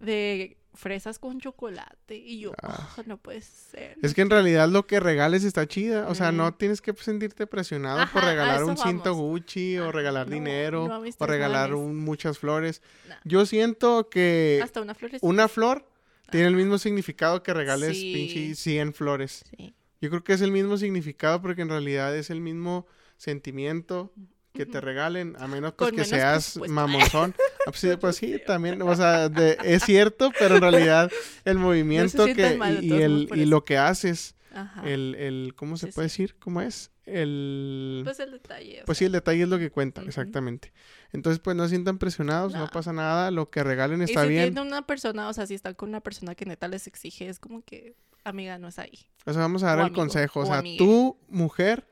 [0.00, 2.16] de fresas con chocolate.
[2.16, 2.94] Y yo, Ah.
[2.96, 3.96] "Ah, no puede ser.
[4.02, 6.08] Es que en realidad lo que regales está chida.
[6.08, 9.14] O sea, no tienes que sentirte presionado por Ajá, regalar un cinto.
[9.14, 12.82] Gucci o Ajá, regalar no, dinero no, o regalar un- muchas flores.
[13.08, 13.16] Nah.
[13.24, 15.88] Yo siento que Hasta una una flor
[16.30, 18.12] tiene el mismo significado que regales Sí.
[18.14, 19.44] pinche 100 flores.
[19.56, 19.74] Sí.
[20.00, 22.86] Yo creo que es el mismo significado porque en realidad es el mismo
[23.16, 24.12] sentimiento
[24.56, 26.74] que te regalen, a menos pues que menos seas presupuesto.
[26.74, 27.34] mamonzón.
[27.38, 31.10] Ah, pues, sí, pues sí, también, o sea, de- es cierto, pero en realidad
[31.44, 34.82] el movimiento que y, el, y lo que haces, Ajá.
[34.88, 36.22] el, el, ¿cómo se Sí, puede sí.
[36.22, 36.36] decir?
[36.38, 36.90] ¿Cómo es?
[37.04, 38.00] El...
[38.04, 38.82] Pues el detalle.
[38.84, 40.72] Pues sí, el detalle es lo que cuenta, exactamente.
[41.12, 42.68] Entonces, pues no se sientan presionados, no No.
[42.68, 44.52] pasa nada, lo que regalen y está si bien.
[44.54, 47.38] tiene una persona, o sea, si están con una persona que neta les exige, es
[47.38, 49.06] como que, amiga, no es ahí.
[49.24, 50.40] O sea, vamos a dar O el amigo, consejo.
[50.40, 51.86] O sea, tú, mujer,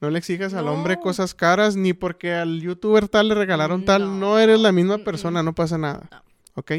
[0.00, 4.20] no le exijas al hombre cosas caras, ni porque al youtuber tal le regalaron tal,
[4.20, 5.04] no, eres la misma Mm, mm.
[5.04, 6.08] persona, no pasa nada.
[6.10, 6.22] No.
[6.54, 6.72] ¿Ok?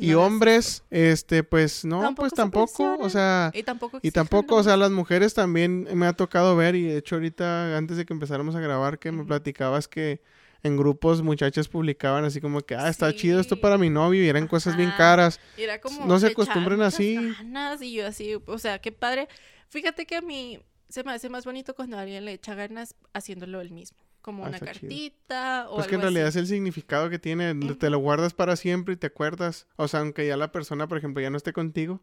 [0.00, 4.56] Y hombres, este, pues no, Tampoco pues se tampoco, o sea, Y tampoco y tampoco,
[4.56, 8.06] o sea, las mujeres también me ha tocado ver, y de hecho ahorita, antes de
[8.06, 10.22] que empezáramos a grabar, que me platicabas que
[10.62, 14.28] en grupos muchachas publicaban así como que, ah, está chido esto para mi novio, y
[14.28, 15.40] eran cosas bien caras.
[15.56, 17.16] Y era como no se acostumbren así.
[17.16, 19.28] ganas, y yo así, o sea, qué padre.
[19.68, 23.60] Fíjate que a mí se me hace más bonito cuando alguien le echa ganas haciéndolo
[23.60, 23.98] él mismo.
[24.20, 24.72] Como Ah, una chido.
[24.72, 26.38] cartita o Pues que en realidad así.
[26.38, 29.66] es el significado que tiene, te lo guardas para siempre y te acuerdas.
[29.76, 32.00] O sea, aunque ya la persona, por ejemplo, ya no esté contigo,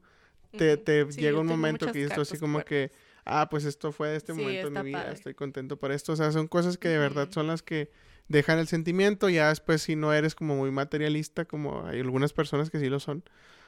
[0.58, 2.92] te, te Sí, llega un momento que tú así como que,
[3.26, 5.14] ah, pues esto fue de este Sí, momento de mi vida, padre.
[5.14, 6.14] estoy contento por esto.
[6.14, 7.92] O sea, son cosas que de verdad son las que
[8.30, 9.30] dejan el sentimiento.
[9.30, 13.00] Ya después si no eres como muy materialista, como hay algunas personas que sí lo
[13.00, 13.24] son.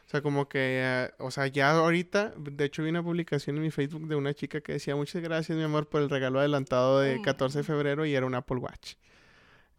[0.07, 3.63] O sea, como que, eh, o sea, ya ahorita, de hecho vi una publicación en
[3.63, 7.01] mi Facebook de una chica que decía, muchas gracias, mi amor, por el regalo adelantado
[7.01, 7.23] de Mm.
[7.23, 8.93] 14 de febrero y era un Apple Watch.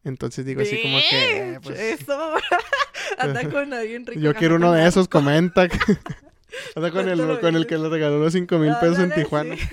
[0.04, 2.34] Entonces digo así como que, eh, pues, Eso.
[3.18, 4.20] Anda con alguien rico.
[4.20, 5.62] yo quiero uno de esos, comenta.
[6.76, 9.56] Anda con el, con el que le regaló los 5 mil pesos en Tijuana.
[9.56, 9.68] sí.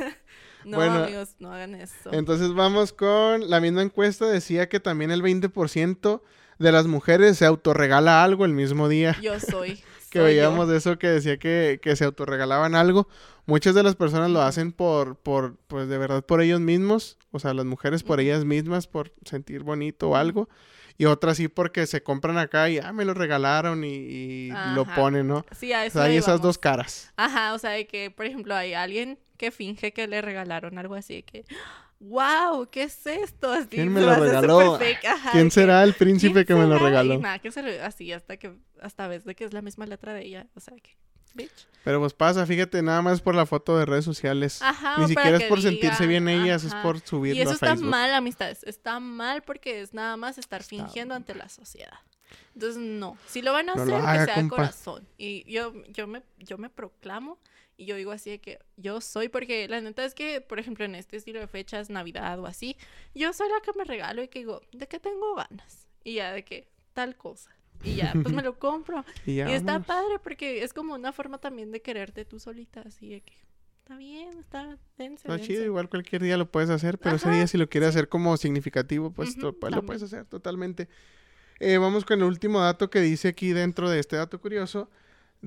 [0.63, 2.11] No, Bueno, amigos, no hagan eso.
[2.11, 4.25] Entonces vamos con la misma encuesta.
[4.25, 6.21] Decía que también el 20%
[6.57, 9.15] de las mujeres se autorregala algo el mismo día.
[9.21, 9.83] Yo soy.
[10.15, 10.49] Que soy yo.
[10.49, 13.07] veíamos de eso que decía que, que se autorregalaban algo.
[13.45, 17.17] Muchas de las personas lo hacen por, por, pues de verdad por ellos mismos.
[17.31, 20.49] O sea, las mujeres por ellas mismas, por sentir bonito o algo.
[20.97, 24.85] Y otras sí porque se compran acá y, ah, me lo regalaron y, y lo
[24.85, 25.45] ponen, ¿no?
[25.51, 27.11] Sí, a O eso sea, hay esas dos caras.
[27.17, 30.95] Ajá, o sea, de que, por ejemplo, hay alguien que finge que le regalaron algo
[30.95, 31.45] así de que,
[32.09, 33.51] wow, ¿qué es esto?
[33.51, 34.75] Así, ¿Quién me lo regaló?
[35.07, 37.19] ajá, ¿Quién será el príncipe ¿quién que me lo regaló?
[37.19, 40.13] Nada, que se le- así hasta que, hasta ves de que es la misma letra
[40.13, 40.97] de ella, o sea, que,
[41.33, 41.67] bitch.
[41.83, 44.59] Pero pues pasa, fíjate, nada más por la foto de redes sociales.
[44.61, 47.67] Ajá, Ni siquiera es por sentirse bien ellas, es por subirlo Y eso a está
[47.67, 47.89] Facebook.
[47.89, 48.63] mal, amistades.
[48.63, 51.99] Está mal porque es nada más estar Está fingiendo ante la sociedad.
[52.55, 53.17] Entonces, no.
[53.27, 55.07] Si lo van a No hacer, lo que haga, sea de corazón.
[55.17, 57.37] Y yo, yo, me, yo me proclamo
[57.77, 60.85] y yo digo así de que yo soy, porque la neta es que, por ejemplo,
[60.85, 62.77] en este estilo de fechas, Navidad o así,
[63.13, 65.87] yo soy la que me regalo y que digo, ¿de qué tengo ganas?
[66.03, 67.51] Y ya de que tal cosa.
[67.83, 69.03] Y ya, pues me lo compro.
[69.25, 72.81] Y, ya Y está padre porque es como una forma también de quererte tú solita,
[72.81, 73.33] así de que
[73.79, 77.37] está bien, está dense, Está chido, igual cualquier día lo puedes hacer, pero ese Ajá,
[77.37, 80.87] día si lo quieres hacer como significativo, pues, to- pues, lo puedes hacer totalmente.
[81.59, 84.89] Eh, vamos con el último dato que dice aquí dentro de este dato curioso.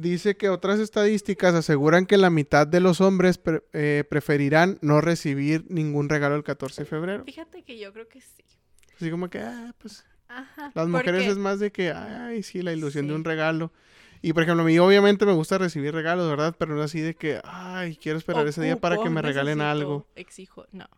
[0.00, 5.00] Dice que otras estadísticas aseguran que la mitad de los hombres pre- eh, preferirán no
[5.00, 7.24] recibir ningún regalo el 14 de febrero.
[7.24, 8.44] Fíjate que yo creo que sí.
[8.96, 10.70] Así como que, ah, pues Ajá.
[10.74, 13.72] las mujeres porque- es más de que, ay, sí, la ilusión de un regalo.
[14.22, 16.54] Y por ejemplo, a mí obviamente me gusta recibir regalos, ¿verdad?
[16.58, 19.70] Pero no así de que, ay, quiero esperar ese día para que me regalen necesito,
[19.70, 20.06] algo.
[20.16, 20.88] Exijo, no.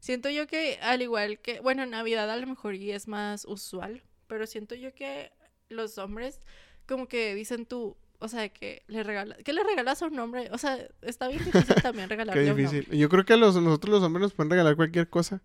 [0.00, 4.02] Siento yo que al igual que, bueno, Navidad a lo mejor y es más usual,
[4.26, 5.30] pero siento yo que
[5.68, 6.40] los hombres
[6.88, 10.48] como que dicen tú, o sea, que le regalas, ¿qué le regalas a un hombre?
[10.52, 12.78] O sea, está bien difícil también Qué regalarle a un hombre.
[12.78, 12.98] difícil.
[12.98, 15.40] Yo creo que a los, nosotros los hombres nos pueden regalar cualquier cosa.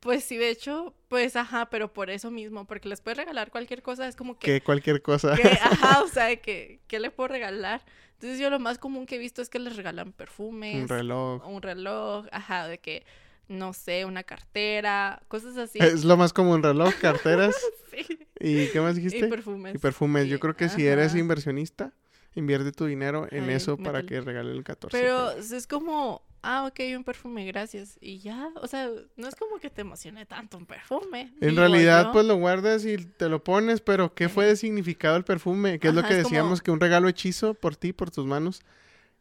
[0.00, 3.82] Pues sí, de hecho, pues ajá, pero por eso mismo, porque les puedes regalar cualquier
[3.82, 5.34] cosa, es como que, Que cualquier cosa.
[5.34, 7.82] que, ajá, o sea, de que, ¿qué le puedo regalar?
[8.14, 11.46] Entonces yo lo más común que he visto es que les regalan perfumes, Un reloj.
[11.48, 13.04] un reloj, ajá, de que,
[13.48, 15.78] no sé, una cartera, cosas así.
[15.80, 17.56] Es lo más común, reloj, carteras.
[17.90, 18.18] Sí.
[18.40, 19.26] ¿Y qué más Y dijiste?
[19.26, 19.74] perfumes.
[19.74, 20.28] Y perfumes.
[20.28, 21.92] Yo creo que si eres inversionista,
[22.38, 24.96] invierte tu dinero en Ay, eso para que regalen el 14.
[24.96, 27.98] de Pero es como, ah, ok, un perfume, gracias.
[28.00, 31.32] Y ya, o sea, no es como que te emocione tanto un perfume.
[31.40, 32.12] En realidad, yo.
[32.12, 35.78] pues lo guardas y te lo pones, pero ¿qué fue de significado el perfume?
[35.78, 38.26] Que es lo que es decíamos, como- que un regalo hechizo por ti, por tus
[38.26, 38.62] manos,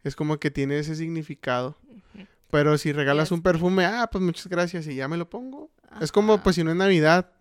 [0.04, 1.76] es como que tiene ese significado.
[2.50, 5.70] Pero si regalas un perfume, ah, pues muchas gracias y ya me lo pongo.
[6.00, 7.32] Es como, pues si no es Navidad.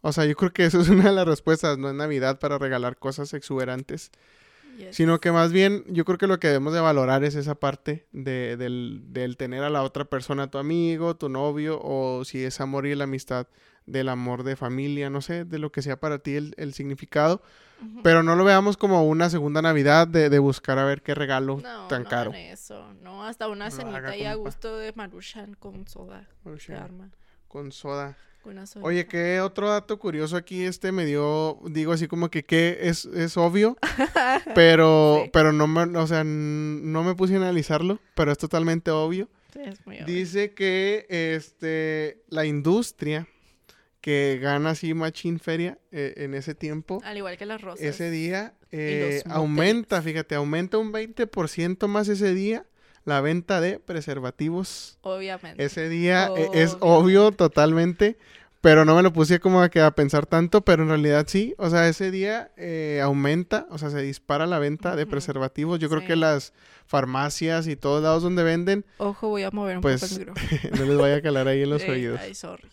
[0.00, 2.58] O sea, yo creo que eso es una de las respuestas, no es Navidad para
[2.58, 4.10] regalar cosas exuberantes.
[4.76, 4.94] Yes.
[4.96, 8.06] Sino que más bien yo creo que lo que debemos de valorar es esa parte
[8.12, 12.60] de, del, del tener a la otra persona, tu amigo, tu novio, o si es
[12.60, 13.46] amor y la amistad,
[13.86, 17.40] del amor de familia, no sé, de lo que sea para ti el, el significado.
[18.02, 21.60] Pero no lo veamos como una segunda Navidad de, de buscar a ver qué regalo
[21.62, 22.30] No, tan no caro.
[22.30, 26.26] hagan eso, no, hasta una No cenita ahí a gusto de Maruchan con soda
[26.74, 27.10] arma,
[27.48, 28.16] Con soda.
[28.46, 28.84] Con una soda.
[28.84, 31.58] Oye, ¿qué otro dato curioso aquí este me dio?
[31.68, 33.76] Digo así como que, que es, es obvio,
[34.54, 35.30] pero, Sí.
[35.32, 39.28] pero no me, o sea, no me puse a analizarlo, pero es totalmente obvio.
[39.52, 40.06] Sí, es muy obvio.
[40.06, 43.26] Dice que este la industria
[44.00, 47.84] que gana así machín feria eh, en ese tiempo, Al igual que las rosas.
[47.84, 52.66] ese día eh, aumenta, fíjate, aumenta un 20% más ese día
[53.06, 54.98] la venta de preservativos.
[55.00, 55.64] Obviamente.
[55.64, 58.18] Ese día eh, es obvio totalmente,
[58.60, 61.54] pero no me lo puse como a, que a pensar tanto, pero en realidad sí,
[61.56, 65.78] o sea, ese día eh, aumenta, o sea, se dispara la venta de preservativos.
[65.78, 66.52] Yo creo que las
[66.86, 70.76] farmacias y todos lados donde venden, Ojo, voy a mover un Pues, poco el micrófono.
[70.78, 72.20] no les vaya a calar ahí en los Eh, oídos.
[72.20, 72.68] Ay, sorry.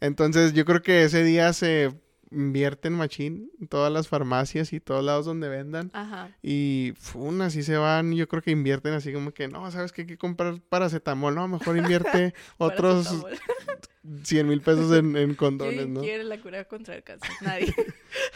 [0.00, 1.92] Entonces yo creo que ese día se
[2.32, 5.90] invierte en machín todas las farmacias y todos lados donde vendan.
[5.92, 6.30] Ajá.
[6.42, 10.02] Y fun, así se van, yo creo que invierten así como que, no, ¿sabes qué?
[10.02, 13.38] Hay que comprar paracetamol, no, mejor invierte otros Paracetamol.
[14.24, 16.00] 100 mil pesos en, en condones, ¿Quién ¿no?
[16.00, 17.30] quiere la cura contra el cáncer?
[17.40, 17.74] Nadie.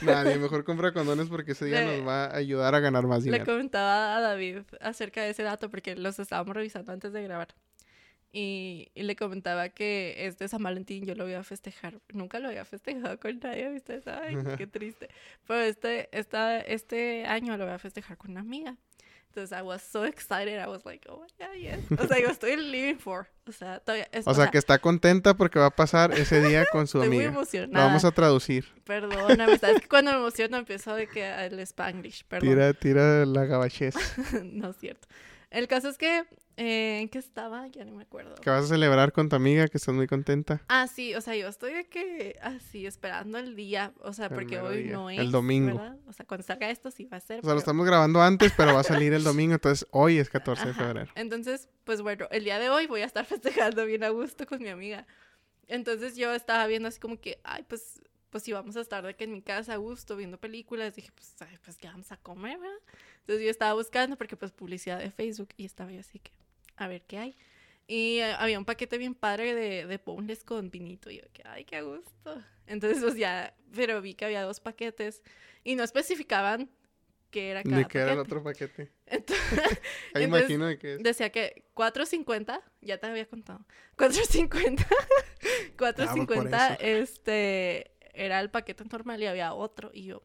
[0.03, 3.21] Nadie, mejor compra condones porque ese día Le- nos va a ayudar a ganar más
[3.21, 3.45] Le dinero.
[3.45, 7.49] comentaba a David acerca de ese dato porque los estábamos revisando antes de grabar.
[8.39, 11.95] Y, y le comentaba que este San Valentín yo lo voy a festejar.
[12.13, 14.03] Nunca lo había festejado con nadie, ¿viste?
[14.05, 15.09] Ay, qué triste.
[15.47, 18.77] Pero este, esta, este año lo voy a festejar con una amiga.
[19.29, 20.63] Entonces, I was so excited.
[20.63, 21.99] I was like, oh my God, yes.
[21.99, 23.27] O sea, yo estoy living for.
[23.47, 24.07] O sea, todavía.
[24.13, 27.09] es- O sea, que está contenta porque va a pasar ese día con su estoy
[27.09, 27.31] muy amiga.
[27.33, 27.87] Lo emocionada.
[27.87, 28.67] vamos a traducir.
[28.85, 29.81] Perdóname, ¿sabes?
[29.81, 32.51] que Cuando me emociono empiezo de que el Spanglish, perdón.
[32.51, 33.95] Tira, tira la gabachez.
[34.43, 35.09] no es cierto.
[35.51, 36.25] El caso es que,
[36.57, 37.67] eh, ¿en qué estaba?
[37.69, 38.35] Ya no me acuerdo.
[38.37, 40.63] Que vas a celebrar con tu amiga, que estás muy contenta.
[40.69, 44.35] Ah, sí, o sea, yo estoy de que así esperando el día, o sea, El
[44.35, 45.19] porque hoy día, no es.
[45.19, 45.79] el domingo.
[45.79, 45.99] ¿verdad?
[46.07, 47.41] O sea, cuando salga esto sí va a ser.
[47.41, 50.31] O sea, lo estamos grabando antes, pero va a salir el domingo, entonces hoy es
[50.31, 51.13] 14 de febrero.
[51.15, 54.61] Entonces, pues bueno, el día de hoy voy a estar festejando bien a gusto con
[54.63, 55.07] mi amiga.
[55.69, 59.15] Entonces yo estaba viendo así como que, ay, pues, pues si vamos a estar de
[59.15, 62.17] que en mi casa a gusto viendo películas, dije, pues, ay, pues qué vamos a
[62.17, 62.77] comer, ¿verdad?
[63.21, 66.31] Entonces yo estaba buscando porque pues publicidad de Facebook y estaba yo así que,
[66.77, 67.37] a ver qué hay.
[67.89, 71.11] Y eh, había un paquete bien padre de, de boneless con vinito.
[71.11, 72.43] Y yo, que, ay, qué gusto.
[72.67, 75.23] Entonces, pues ya, pero vi que había dos paquetes
[75.63, 76.69] y no especificaban
[77.31, 78.91] qué era cada Ni que era el otro paquete.
[79.07, 79.81] Entonces,
[80.15, 81.03] Ahí imagino de que es.
[81.03, 83.65] Decía que 4.50, ya te había contado.
[83.97, 84.87] 4.50,
[85.99, 86.81] Ah, por 4.50, eso.
[86.81, 89.91] este, era el paquete normal y había otro.
[89.93, 90.23] Y yo,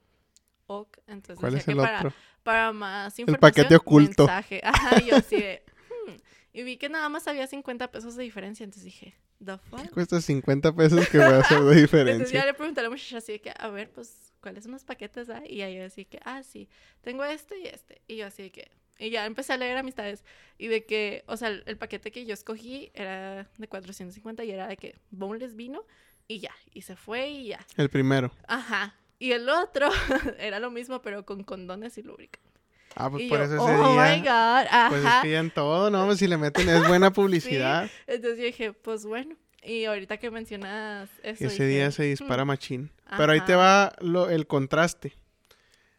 [0.67, 0.97] ok.
[1.07, 2.15] Entonces ¿Cuál decía es que el para, otro?
[2.43, 4.23] para más El información, paquete oculto.
[4.23, 4.61] mensaje.
[4.63, 5.63] Ajá, y yo así de,
[6.07, 6.15] hmm.
[6.53, 8.63] Y vi que nada más había 50 pesos de diferencia.
[8.63, 9.89] Entonces dije, ¿the fuck?
[9.91, 12.45] Cuesta 50 pesos que va a hacer de Entonces ya diferencia.
[12.45, 15.29] le pregunté a la muchacha así de que, a ver, pues, ¿cuáles son los paquetes?
[15.29, 16.67] ah?" Y ella así que, ah, sí,
[17.01, 18.01] tengo este y este.
[18.07, 20.23] Y yo así de que, y ya empecé a leer amistades.
[20.57, 24.51] Y de que, o sea, el, el paquete que yo escogí era de 450 y
[24.51, 25.85] era de que boneless vino
[26.27, 26.53] y ya.
[26.73, 27.65] Y se fue y ya.
[27.77, 28.31] El primero.
[28.47, 28.95] Ajá.
[29.19, 29.89] Y el otro
[30.39, 32.50] era lo mismo, pero con condones y lubricante.
[32.95, 34.15] Ah, pues y por yo, eso ese oh día.
[34.15, 34.27] my God,
[34.69, 34.89] ajá.
[34.89, 36.05] Pues es que ya en todo, ¿no?
[36.05, 37.89] Pues si le meten es buena publicidad.
[38.07, 39.35] Entonces yo dije, pues bueno.
[39.63, 41.45] Y ahorita que mencionas eso.
[41.45, 42.91] Ese dije, día se "Hmm, dispara machín.
[43.15, 45.13] Pero ahí te va lo, el contraste.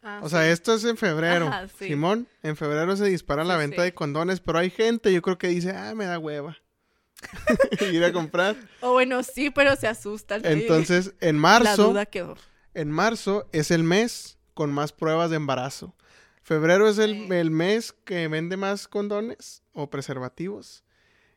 [0.03, 0.49] ah, O sea, sí.
[0.49, 1.47] esto es en febrero.
[1.47, 1.87] Ajá, sí.
[1.87, 5.47] Simón, en febrero se dispara la venta de condones, pero hay gente, yo creo que
[5.47, 6.57] dice, ah, me da hueva.
[7.91, 8.55] Ir a comprar.
[8.81, 10.41] O bueno, sí, pero se asustan.
[10.41, 10.47] sí.
[10.49, 12.35] Entonces, en La marzo, duda quedó.
[12.73, 15.95] en marzo es el mes con más pruebas de embarazo.
[16.43, 20.83] Febrero es el, mes que vende más condones o preservativos.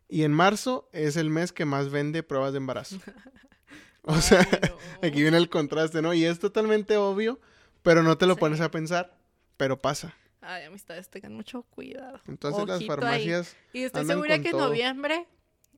[0.08, 2.98] Y en marzo es el mes que más vende pruebas de embarazo.
[4.08, 4.76] O sea, no.
[5.08, 6.14] aquí viene el contraste, ¿no?
[6.14, 7.40] Y es totalmente obvio,
[7.82, 8.40] pero no te lo Sí.
[8.40, 9.18] pones a pensar,
[9.56, 10.14] pero pasa.
[10.40, 12.20] Ay, amistades, tengan mucho cuidado.
[12.28, 12.86] Entonces las ahí.
[12.86, 14.68] farmacias, Y estoy andan segura con que en todo.
[14.68, 15.26] noviembre,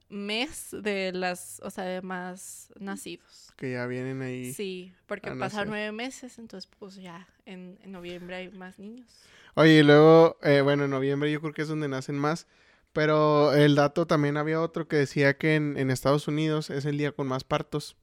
[0.08, 3.52] mes de las, o sea, de más nacidos.
[3.56, 4.52] que ya vienen ahí.
[4.52, 9.08] Sí, porque pasaron nueve meses, entonces pues ya en, en noviembre hay más niños.
[9.54, 12.46] Oye, y luego, eh, bueno, en noviembre yo creo que es donde nacen más.
[12.92, 16.96] Pero el dato también había otro que decía que en, en Estados Unidos es el
[16.96, 17.96] día con más partos.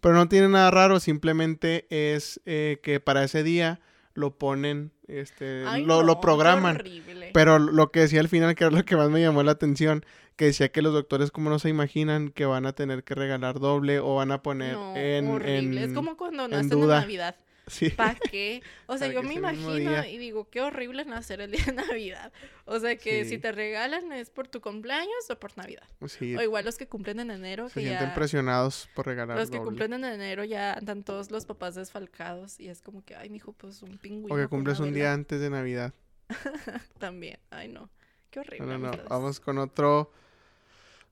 [0.00, 3.80] Pero no tiene nada raro, simplemente es eh, que para ese día
[4.14, 6.76] lo ponen, este, Ay, lo, no, lo programan.
[6.76, 7.30] horrible.
[7.34, 10.04] Pero lo que decía al final, que era lo que más me llamó la atención,
[10.36, 13.60] que decía que los doctores como no se imaginan que van a tener que regalar
[13.60, 15.80] doble o van a poner no, en, horrible.
[15.82, 16.96] es en- como cuando en nacen duda.
[16.96, 17.36] en Navidad.
[17.66, 17.88] Sí.
[17.90, 18.62] ¿Para qué?
[18.86, 22.32] O sea, Para yo me imagino y digo, qué horrible nacer el día de Navidad.
[22.66, 23.30] O sea, que Sí.
[23.30, 25.82] si te regalan es por tu cumpleaños o por Navidad.
[26.06, 28.14] Sí, O igual los que cumplen en enero, se que sienten ya...
[28.14, 29.68] presionados por regalar Los que doble.
[29.68, 33.52] cumplen en enero ya andan todos los papás desfalcados y es como que, ay, mijo,
[33.54, 34.34] pues un pingüino.
[34.34, 35.14] O que cumples un día vela".
[35.14, 35.94] antes de Navidad.
[36.98, 37.88] También, ay, no.
[38.30, 38.66] Qué horrible.
[38.66, 39.04] No, no, no.
[39.08, 40.10] Vamos con otro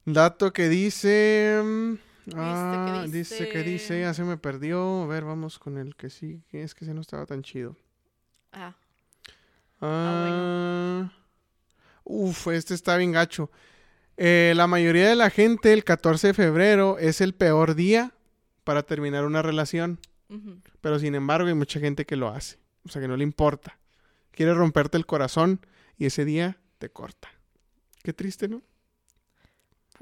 [0.05, 1.63] dato que dice.
[2.27, 5.03] Mm, ah, que dice que dice, ya se me perdió.
[5.03, 6.43] A ver, vamos con el que sí.
[6.51, 7.77] Es que ese no estaba tan chido.
[8.53, 8.75] Ah,
[9.81, 11.13] Ah,
[12.05, 13.51] Uf, este está bien gacho.
[14.17, 18.13] Eh, la mayoría de la gente, el 14 de febrero, es el peor día
[18.65, 19.99] para terminar una relación.
[20.81, 22.59] Pero sin embargo, hay mucha gente que lo hace.
[22.87, 23.79] O sea, que no le importa.
[24.31, 25.61] Quiere romperte el corazón
[25.99, 27.29] y ese día te corta.
[28.03, 28.63] Qué triste, ¿no?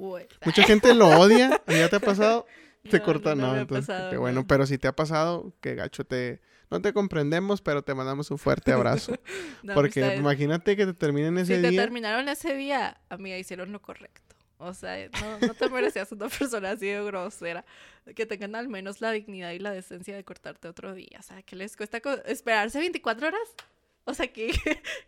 [0.00, 0.26] Pues.
[0.44, 1.60] Mucha gente lo odia.
[1.66, 2.46] ¿Ya te ha pasado?
[2.90, 3.54] Te no, corta, no.
[3.54, 4.46] entonces, pasado, qué bueno, no.
[4.46, 6.40] pero si te ha pasado, qué gacho te.
[6.70, 9.18] No te comprendemos, pero te mandamos un fuerte abrazo.
[9.62, 11.82] No, Porque imagínate que te terminen ese si te día.
[11.82, 14.34] terminaron ese día, amiga, hicieron lo correcto.
[14.56, 17.66] O sea, no, no te merecías una persona así de grosera.
[18.14, 21.18] Que tengan al menos la dignidad y la decencia de cortarte otro día.
[21.18, 23.48] O sea, ¿qué les cuesta esperarse 24 horas?
[24.04, 24.52] O sea, que...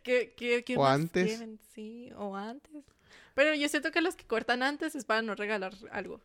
[0.03, 1.25] que, que, que O antes.
[1.27, 1.59] quieren?
[1.75, 2.85] Sí, o antes.
[3.35, 6.21] Pero yo siento que los que cortan antes es para no regalar algo.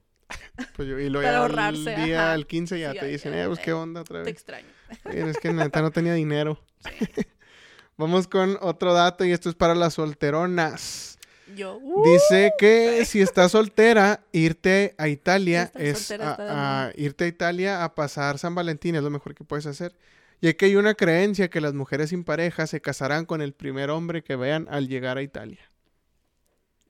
[0.76, 3.46] Pues yo- y luego para ahorrarse, el día, el 15 ya Sí, te dicen, eh,
[3.48, 4.34] pues qué onda otra Te vez.
[4.34, 4.68] extraño.
[5.06, 6.60] Oye, es que neta no tenía dinero.
[7.98, 11.18] Vamos con otro dato y esto es para las solteronas.
[11.56, 17.28] Yo, uh, Dice que si estás soltera, irte a Italia es a, a irte a
[17.28, 19.96] Italia a pasar San Valentín es lo mejor que puedes hacer.
[20.42, 23.90] Ya que hay una creencia que las mujeres sin pareja se casarán con el primer
[23.90, 25.72] hombre que vean al llegar a Italia.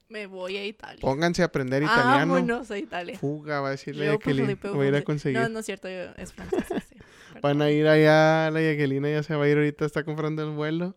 [0.08, 1.00] Me voy a Italia.
[1.00, 2.34] Pónganse a aprender italiano.
[2.34, 3.18] Vámonos a Italia.
[3.18, 4.46] Fuga, va a decirle Yo a Jacqueline.
[4.46, 5.38] Felipe Voy a ir a conseguir.
[5.40, 6.96] No, no es cierto, yo- es francesa, sí.
[7.42, 10.50] Van a ir allá, la Jacqueline ya se va a ir ahorita, está comprando el
[10.54, 10.96] vuelo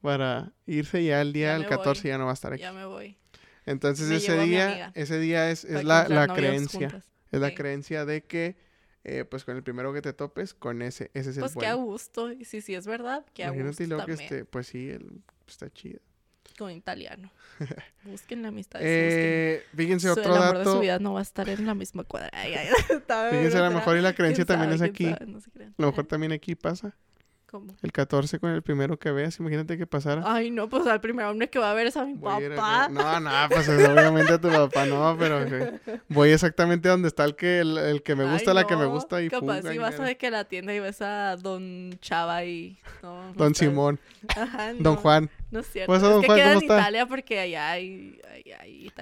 [0.00, 2.08] para irse ya el día del me 14 voy.
[2.08, 2.62] ya no va a estar aquí.
[2.62, 3.18] Ya me voy.
[3.66, 6.90] Entonces me ese día, ese día es, es la, la creencia.
[6.90, 7.10] juntas.
[7.32, 7.54] Es la Sí.
[7.56, 8.56] creencia de que,
[9.04, 11.66] eh, pues con el primero que te topes, con ese, ese es el Pues qué
[11.66, 12.32] a gusto.
[12.32, 15.22] Y si sí es verdad, qué a Imagínate gusto luego que este, pues sí, el-
[15.46, 16.00] está chido.
[16.58, 17.30] Con italiano.
[18.04, 18.80] Busquen la amistad.
[18.82, 22.04] Eh, fíjense el otro amor de su vida no va a estar en la misma
[22.04, 22.30] cuadra.
[22.32, 22.68] Ay, ay,
[23.30, 24.90] Fíjense, a lo mejor y la creencia ¿Quién también es sabe?
[24.90, 25.04] aquí.
[25.04, 25.26] ¿Quién A sabe?
[25.32, 25.74] No crean.
[25.76, 26.94] lo mejor también aquí pasa.
[27.46, 27.74] ¿Cómo?
[27.82, 30.22] El 14 con el primero que veas, imagínate que pasara.
[30.24, 32.48] Ay, no, pues al primer hombre que va a ver es a mi Voy a
[32.50, 32.84] papá.
[32.84, 32.88] acá.
[32.92, 37.36] No, no, pues obviamente a tu papá no, pero eh, voy exactamente donde está el
[37.36, 39.78] que, el, el que me gusta, Ay, la que me no, gusta y Capaz si
[39.78, 42.78] vas a de que la tienda y ves a Don Chava y...
[43.02, 43.98] no, no Don Simón,
[44.36, 45.92] Ajá, Don no, Juan, No es cierto.
[45.92, 46.80] Pues, es don que Juan, queda ¿cómo en está?
[46.80, 48.20] Italia porque allá hay...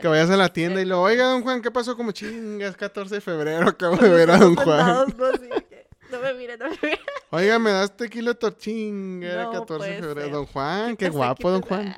[0.01, 1.97] que vayas a la tienda y luego, oiga, don Juan, ¿qué pasó?
[1.97, 5.07] Como chingas, 14 de febrero, acabo de ver a don Juan.
[5.07, 7.01] Sentados, no, que, no me mire, no me mire.
[7.31, 10.21] Oiga, me das tequila torchinga, era No 14 de febrero.
[10.23, 10.31] ser.
[10.33, 11.63] Don Juan, qué guapo, don.
[11.63, 11.95] Juan.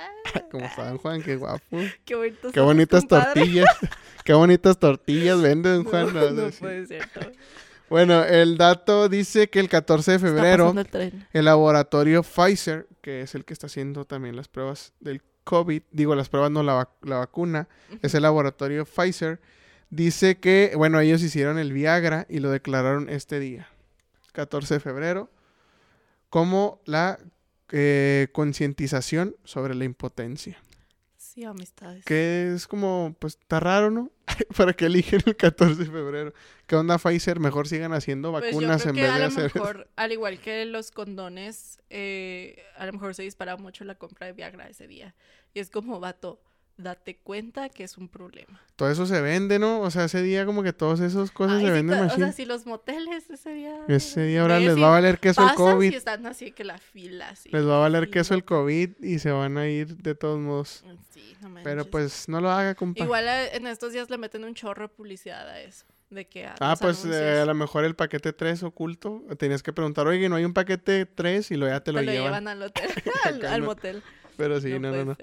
[0.51, 1.21] ¿Cómo está don Juan?
[1.23, 1.77] Qué guapo.
[2.05, 3.33] Qué bonitos Qué bonitas compadre.
[3.41, 3.67] tortillas.
[4.23, 6.13] Qué bonitas tortillas vende don Juan.
[6.13, 7.07] No, No, puede ser.
[7.15, 7.31] no.
[7.89, 10.73] Bueno, el dato dice que el 14 de febrero
[11.31, 16.13] el laboratorio Pfizer, que es el que está haciendo también las pruebas del COVID, digo
[16.13, 17.69] las pruebas no la, vac- la vacuna,
[18.01, 19.39] es el laboratorio Pfizer,
[19.89, 23.69] dice que, bueno, ellos hicieron el Viagra y lo declararon este día,
[24.37, 25.31] 14 de febrero,
[26.29, 27.17] como la
[27.71, 30.61] eh, concientización sobre la impotencia.
[31.17, 32.05] Sí, amistades.
[32.05, 34.11] Que es como, pues está raro, ¿no?
[34.55, 36.33] Para que eligen el 14 de febrero.
[36.67, 37.39] ¿Qué onda Pfizer?
[37.39, 39.43] Mejor sigan haciendo Pues yo vacunas creo en que vez a de lo hacer...
[39.55, 44.27] mejor, al igual que los condones, eh, a lo mejor se dispara mucho la compra
[44.27, 45.15] de Viagra ese día.
[45.55, 46.39] Y es como, vato,
[46.77, 48.61] date cuenta que es un problema.
[48.75, 49.81] Todo eso se vende, ¿no?
[49.81, 52.31] O sea, ese día como que todas esas cosas Ay, se sí, venden o sea,
[52.31, 53.75] si los moteles ese día...
[53.87, 55.91] Ese día ahora les va a valer queso el COVID.
[55.91, 57.49] y están así que la fila, así.
[57.49, 60.83] Les va a valer queso el COVID y se van a ir de todos modos.
[61.11, 61.91] Sí, no Pero manches.
[61.91, 63.03] pues no lo haga, compa.
[63.03, 65.85] Igual eh, en estos días le meten un chorro de publicidad a eso.
[66.09, 69.23] De que a Ah, pues eh, a lo mejor el paquete 3 oculto.
[69.37, 71.51] Tenías que preguntar, oye, ¿no hay un paquete 3?
[71.51, 72.27] Y lo ya te lo, te lo llevan.
[72.27, 72.89] llevan al hotel,
[73.49, 74.03] al, motel.
[74.37, 75.17] Pero sí, no, no, no.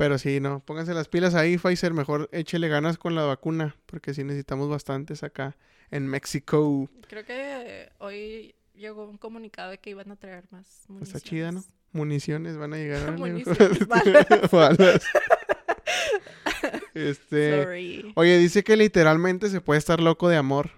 [0.00, 0.60] Pero sí, no.
[0.64, 1.92] Pónganse las pilas ahí, Pfizer.
[1.92, 3.76] Mejor échele ganas con la vacuna.
[3.84, 5.58] Porque sí necesitamos bastantes acá
[5.90, 6.88] en México.
[7.06, 11.14] Creo que hoy llegó un comunicado de que iban a traer más municiones.
[11.16, 11.62] Está chida, ¿no?
[11.92, 13.12] Municiones van a llegar.
[13.18, 14.50] Municiones, balas.
[14.50, 15.02] Balas.
[16.94, 17.62] este.
[17.62, 18.12] Sorry.
[18.16, 20.70] Oye, dice que literalmente se puede estar loco de amor.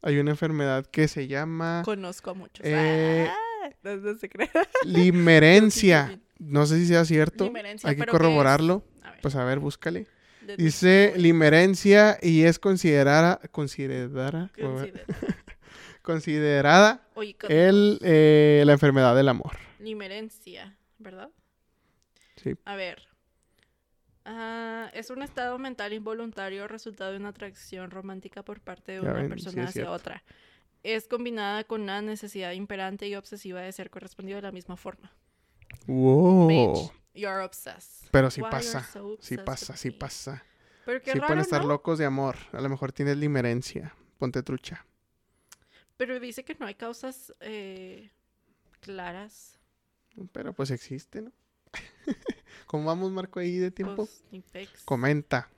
[0.00, 2.64] Hay una enfermedad que se llama Conozco a muchos.
[2.66, 4.50] Eh, Ah, no, no se cree.
[4.84, 6.18] limerencia.
[6.42, 7.44] No sé si sea cierto.
[7.44, 8.84] Limerencia, Hay que corroborarlo.
[9.02, 10.06] A ver, Pues a ver, búscale.
[10.46, 15.04] de- Dice limerencia y es considerada considerada considera.
[16.02, 19.56] considerada Oye, el eh, la enfermedad del amor.
[19.78, 21.30] limerencia, ¿verdad?
[22.36, 22.54] Sí.
[22.64, 23.02] A ver.
[24.24, 29.04] Ah, es un estado mental involuntario resultado de una atracción romántica por parte de Ya
[29.04, 29.92] una ven, persona hacia cierto.
[29.92, 30.22] otra.
[30.84, 35.12] Es combinada con una necesidad imperante y obsesiva de ser correspondido de la misma forma.
[35.86, 36.48] Wow.
[36.48, 38.08] Bitch, you're obsessed.
[38.10, 38.84] Pero sí Why pasa.
[38.92, 40.44] so Sí pasa, sí pasa.
[40.84, 41.68] Pero qué Sí raro, pueden estar ¿no?
[41.68, 42.36] locos de amor.
[42.52, 43.94] A lo mejor tienes limerencia.
[44.18, 44.84] Ponte trucha.
[45.96, 48.10] Pero dice que no hay causas eh,
[48.80, 49.58] claras.
[50.32, 51.32] Pero pues existe, ¿no?
[52.66, 53.96] ¿Cómo vamos, Marco, ahí de tiempo?
[54.06, 54.82] Pues, pex.
[54.84, 55.48] Comenta.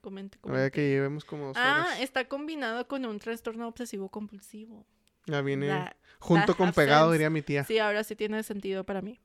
[0.00, 2.00] Comente, A ver que llevemos como dos Ah, horas.
[2.00, 4.84] está combinado con un trastorno obsesivo compulsivo.
[5.26, 7.12] Ya viene junto con pegado, sense.
[7.14, 7.64] diría mi tía.
[7.64, 9.20] Sí, ahora sí tiene sentido para mí.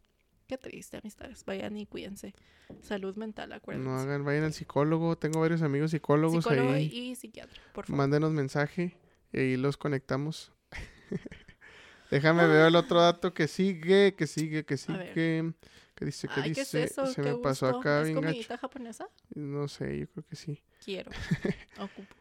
[0.48, 1.46] Qué triste, amistades.
[1.46, 2.34] Vayan y cuídense.
[2.82, 3.88] Salud mental, acuérdense.
[3.88, 5.18] No hagan, vayan al psicólogo.
[5.18, 6.86] Tengo varios amigos psicólogos Psicólogo ahí.
[6.92, 7.98] y psiquiatra, por favor.
[7.98, 8.98] Mándenos mensaje
[9.32, 10.52] y los conectamos.
[12.10, 15.12] Déjame ver el otro dato que sigue, que sigue, que sigue.
[15.14, 16.28] ¿Qué dice?
[16.28, 16.84] ¿Qué Ay, ¿qué es dice?
[16.86, 17.06] eso?
[17.06, 19.08] Se Qué me pasó acá ¿Es comidita japonesa?
[19.36, 20.64] No sé, yo creo que sí.
[20.84, 21.12] Quiero.
[21.78, 22.16] Ocupo.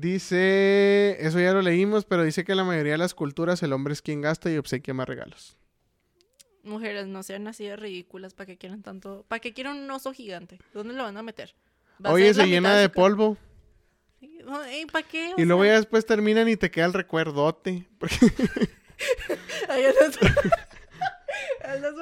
[0.00, 3.74] Dice, eso ya lo leímos, pero dice que en la mayoría de las culturas el
[3.74, 5.58] hombre es quien gasta y obsequia más regalos.
[6.62, 8.32] Mujeres, no sean así de ridículas.
[8.32, 9.26] ¿Para qué quieren tanto?
[9.28, 10.58] ¿Para qué quieren un oso gigante?
[10.72, 11.54] ¿Dónde lo van a meter?
[12.02, 13.36] ¿Va a Oye, se llena de ca- polvo.
[14.90, 15.32] ¿Para qué?
[15.36, 17.86] Y luego sea, ya después terminan y te queda el recuerdote.
[17.98, 18.16] Porque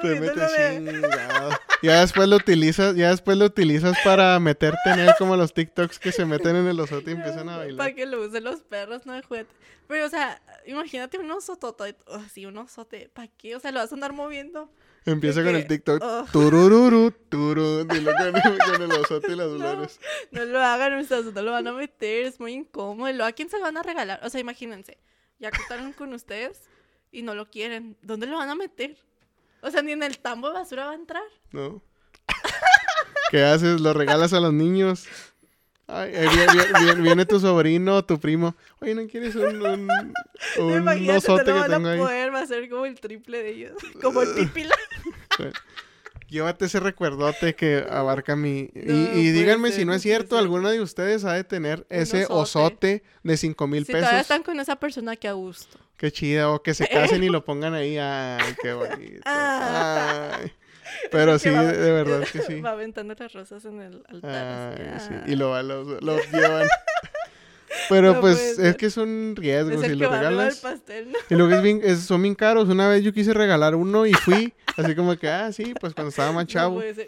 [0.01, 1.49] te metes chingado.
[1.81, 5.99] Ya después lo utilizas, ya después lo utilizas para meterte en él como los TikToks
[5.99, 7.95] que se meten en el osote y empiezan a Para bailar.
[7.95, 9.53] que lo usen los perros, no de juguete.
[9.87, 13.09] Pero, o sea, imagínate un osotote, así, un osote.
[13.13, 13.55] ¿Para qué?
[13.55, 14.71] O sea, lo vas a andar moviendo.
[15.05, 16.03] Empieza con el TikTok.
[16.03, 16.25] oh.
[16.31, 18.33] Turururu, turu, y luego
[18.67, 19.57] con, el osote y las No.
[19.57, 19.99] flores.
[20.31, 23.23] No lo hagan, ustedes no lo van a meter, es muy incómodo.
[23.25, 24.19] ¿A quién se lo van a regalar?
[24.23, 24.97] O sea, imagínense,
[25.39, 26.61] ya contaron con ustedes
[27.11, 27.97] y no lo quieren.
[28.03, 28.97] ¿Dónde lo van a meter?
[29.61, 31.23] O sea, ni en el tambo de basura va a entrar.
[31.51, 31.81] ¿No?
[33.31, 33.79] ¿Qué haces?
[33.81, 35.05] ¿Lo regalas a los niños?
[35.87, 38.55] Ay, ahí viene, viene- viene- viene tu sobrino o tu primo.
[38.79, 39.89] Oye, ¿no quieres un, un,
[40.59, 41.99] un Imagínate, osote lo que van a tengo ahí?
[41.99, 43.73] poder, va a ser como el triple de ellos.
[44.01, 44.75] Como el pipila.
[46.27, 48.69] Llévate ese recuerdote que abarca mi...
[48.75, 50.43] No, y, y díganme ser, si no es cierto, ser.
[50.43, 52.35] alguna de ustedes ha de tener ese osote.
[52.35, 54.21] osote de 5 mil Si todavía pesos.
[54.21, 55.79] están con esa persona que a gusto.
[55.99, 57.97] Qué chida, o que se casen y lo pongan ahí.
[57.99, 59.21] Ay, qué bonito.
[59.25, 60.31] Ah.
[60.39, 60.51] Ay.
[61.11, 62.61] Pero sí, va- de verdad que sí.
[62.61, 64.75] Va aventando las rosas en el altar.
[64.79, 65.23] Ay, sí, Ah.
[65.27, 66.67] Y lo, va- lo, lo llevan.
[67.87, 69.71] Pero No pues es que es un riesgo.
[69.81, 70.57] Es si lo regalas.
[70.59, 71.17] pastel, ¿no?
[71.29, 72.67] Y luego es bien, es- son bien caros.
[72.69, 74.53] Una vez yo quise regalar uno y fui.
[74.77, 76.79] Así como que, ah, sí, pues cuando estaba más chavo.
[76.79, 77.07] Quise,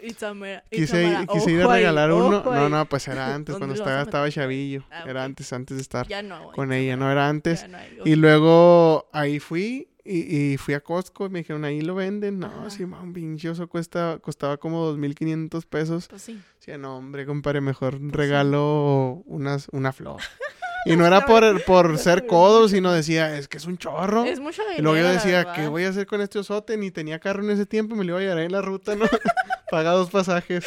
[0.70, 2.42] quise ir a ahí, regalar uno.
[2.44, 4.84] No, no, pues era antes, ¿Dónde cuando estaba, estaba chavillo.
[4.90, 6.52] Ah, Era antes, antes de estar Ya no.
[6.52, 7.66] con ella, no era antes.
[7.68, 7.98] no hay.
[8.04, 12.40] Y luego ahí fui y, y fui a Costco y me dijeron, ahí lo venden.
[12.40, 12.70] No, Ajá.
[12.70, 16.08] sí, man, pinche oso cuesta, costaba como 2.500 pesos.
[16.08, 16.38] Pues sí.
[16.58, 20.20] Sí, no, hombre, compadre, mejor regalo unas, una flor.
[20.86, 24.24] Y no era por, por ser codo, sino decía, es que es un chorro.
[24.24, 25.52] Es mucho Y luego yo dinero, decía.
[25.54, 26.76] ¿qué voy a hacer con este osote?
[26.76, 29.06] Ni tenía carro en ese tiempo, me lo iba a llevar en la ruta, ¿no?
[29.70, 30.64] Paga dos pasajes.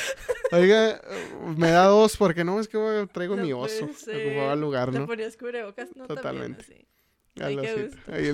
[0.51, 1.01] Oiga,
[1.57, 3.89] me da dos porque no, es que traigo No mi oso.
[3.97, 4.28] ser.
[4.28, 5.05] Ocupaba el lugar, Te ¿no?
[5.05, 6.63] ponías cubrebocas, no Totalmente.
[7.36, 7.89] También, así.
[8.11, 8.30] Ay.
[8.30, 8.34] Ahí.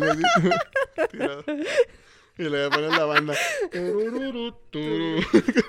[2.38, 3.34] Y le pones la banda.
[3.72, 5.22] Tururú, turú.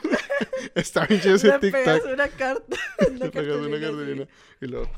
[0.75, 2.13] Está bien chido ese pegas TikTok.
[2.15, 2.77] una carta.
[3.13, 4.27] Le pegas una cartulina.
[4.61, 4.89] Y luego.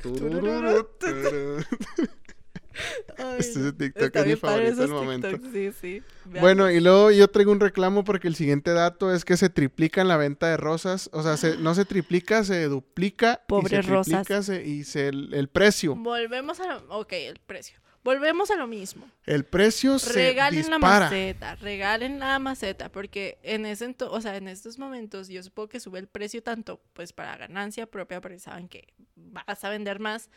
[3.19, 5.29] Ay, Este es TikTok, Está es mi favorito del momento.
[5.53, 6.03] Sí, sí.
[6.41, 10.01] Bueno, y luego yo traigo un reclamo porque el siguiente dato es que se triplica
[10.01, 11.09] en la venta de rosas.
[11.13, 13.41] O sea, se- no se triplica, se duplica.
[13.45, 14.27] y Pobres se rosas.
[14.27, 15.95] triplica se- y se, el, el precio.
[15.95, 16.79] Volvemos a.
[16.89, 17.79] Ok, el precio.
[18.05, 19.11] Volvemos a lo mismo.
[19.25, 24.37] El precio se regalen la maceta, regalen la maceta, porque en ese ento- o sea,
[24.37, 28.39] en estos momentos yo supongo que sube el precio tanto pues para ganancia propia, porque
[28.39, 30.29] saben que vas a vender más,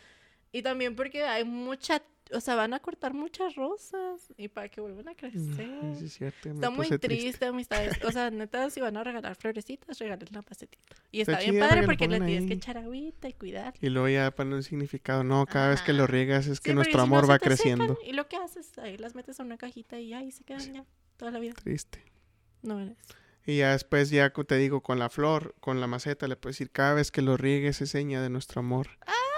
[0.53, 2.01] y también porque hay mucha,
[2.34, 5.70] o sea, van a cortar muchas rosas y para que vuelvan a crecer.
[5.98, 7.98] Sí, es cierto, Está muy puse triste, amistades.
[8.04, 10.96] O sea, neta, si van a regalar florecitas, regalen la macetita.
[11.12, 13.74] Y Está está, bien chida padre porque le tienes que echar agüita y cuidar.
[13.82, 15.24] Y luego ya para un significado.
[15.24, 17.98] No, cada vez que lo riegas es que Sí, nuestro si amor va secan, creciendo.
[18.06, 20.86] y lo que haces, ahí las metes en una cajita y ahí se quedan ya
[21.18, 21.54] toda la vida.
[21.54, 22.04] Triste.
[22.62, 22.98] No eres.
[23.46, 26.70] Y ya después, ya te digo, con la flor, con la maceta, le puedes decir,
[26.70, 28.90] cada vez que lo riegues es seña de nuestro amor.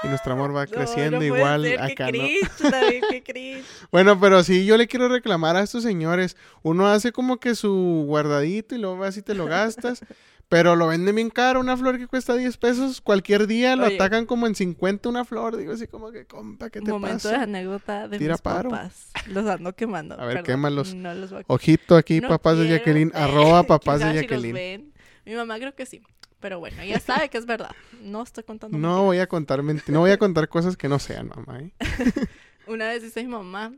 [0.03, 2.23] Y nuestro amor va No, creciendo no igual ser, acá, qué ¿no?
[2.25, 3.63] cringe, David, qué.
[3.91, 6.37] Bueno, pero sí, yo le quiero reclamar a estos señores.
[6.63, 10.01] Uno hace como que su guardadito y luego vas y te lo gastas.
[10.49, 11.59] pero lo venden bien caro.
[11.59, 13.95] Una flor que cuesta 10 pesos, cualquier día lo Oye.
[13.95, 15.55] atacan como en 50 una flor.
[15.57, 17.43] Digo así como que, compa, ¿qué te Momento de pasa?
[17.43, 18.69] anécdota de Tira mis paro.
[18.71, 19.11] papás.
[19.27, 20.15] Los ando quemando.
[20.15, 20.95] A ver, perdón, quémalos.
[20.95, 22.67] No los voy a Ojito aquí, No papás de.
[22.67, 23.11] Jacqueline.
[23.13, 24.53] Arroba papás de sabe si los Jacqueline.
[24.55, 24.93] ven.
[25.25, 26.01] Mi mamá creo que sí.
[26.39, 27.75] Pero bueno, ella sabe que es verdad.
[28.01, 28.77] No estoy contando.
[28.77, 29.05] No mentiras.
[29.05, 31.59] voy a contar no voy a contar cosas que no sean, mamá.
[31.59, 31.71] ¿eh?
[32.67, 33.73] Una vez dice mi mamá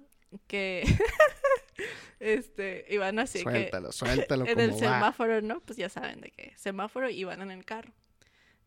[0.47, 0.84] que
[2.20, 4.78] este iban así que suéltalo, suéltalo en el va.
[4.78, 5.59] semáforo, ¿no?
[5.62, 6.53] Pues ya saben de qué.
[6.55, 7.93] Semáforo y van en el carro.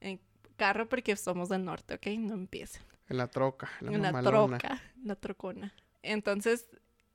[0.00, 0.20] En
[0.56, 2.06] carro porque somos del norte, ¿ok?
[2.18, 2.82] No empiecen.
[3.08, 5.74] En la troca, en la, En la troca, la trocona.
[6.02, 6.66] Entonces,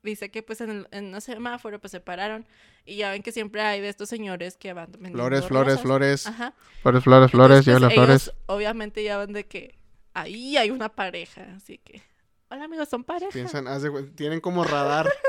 [0.02, 2.46] dice que pues en el, en el semáforo pues se pararon
[2.86, 5.82] y ya ven que siempre hay de estos señores que van Flores, flores, rosas.
[5.82, 6.26] flores.
[6.26, 6.54] Ajá.
[6.82, 7.94] Flores, flores, flores, Entonces, lleva pues, las
[8.24, 8.32] flores.
[8.46, 9.74] obviamente ya van de que
[10.14, 12.02] ahí hay una pareja, así que
[12.48, 13.30] hola amigos, son pareja.
[13.32, 13.66] Piensan,
[14.14, 15.08] tienen como radar.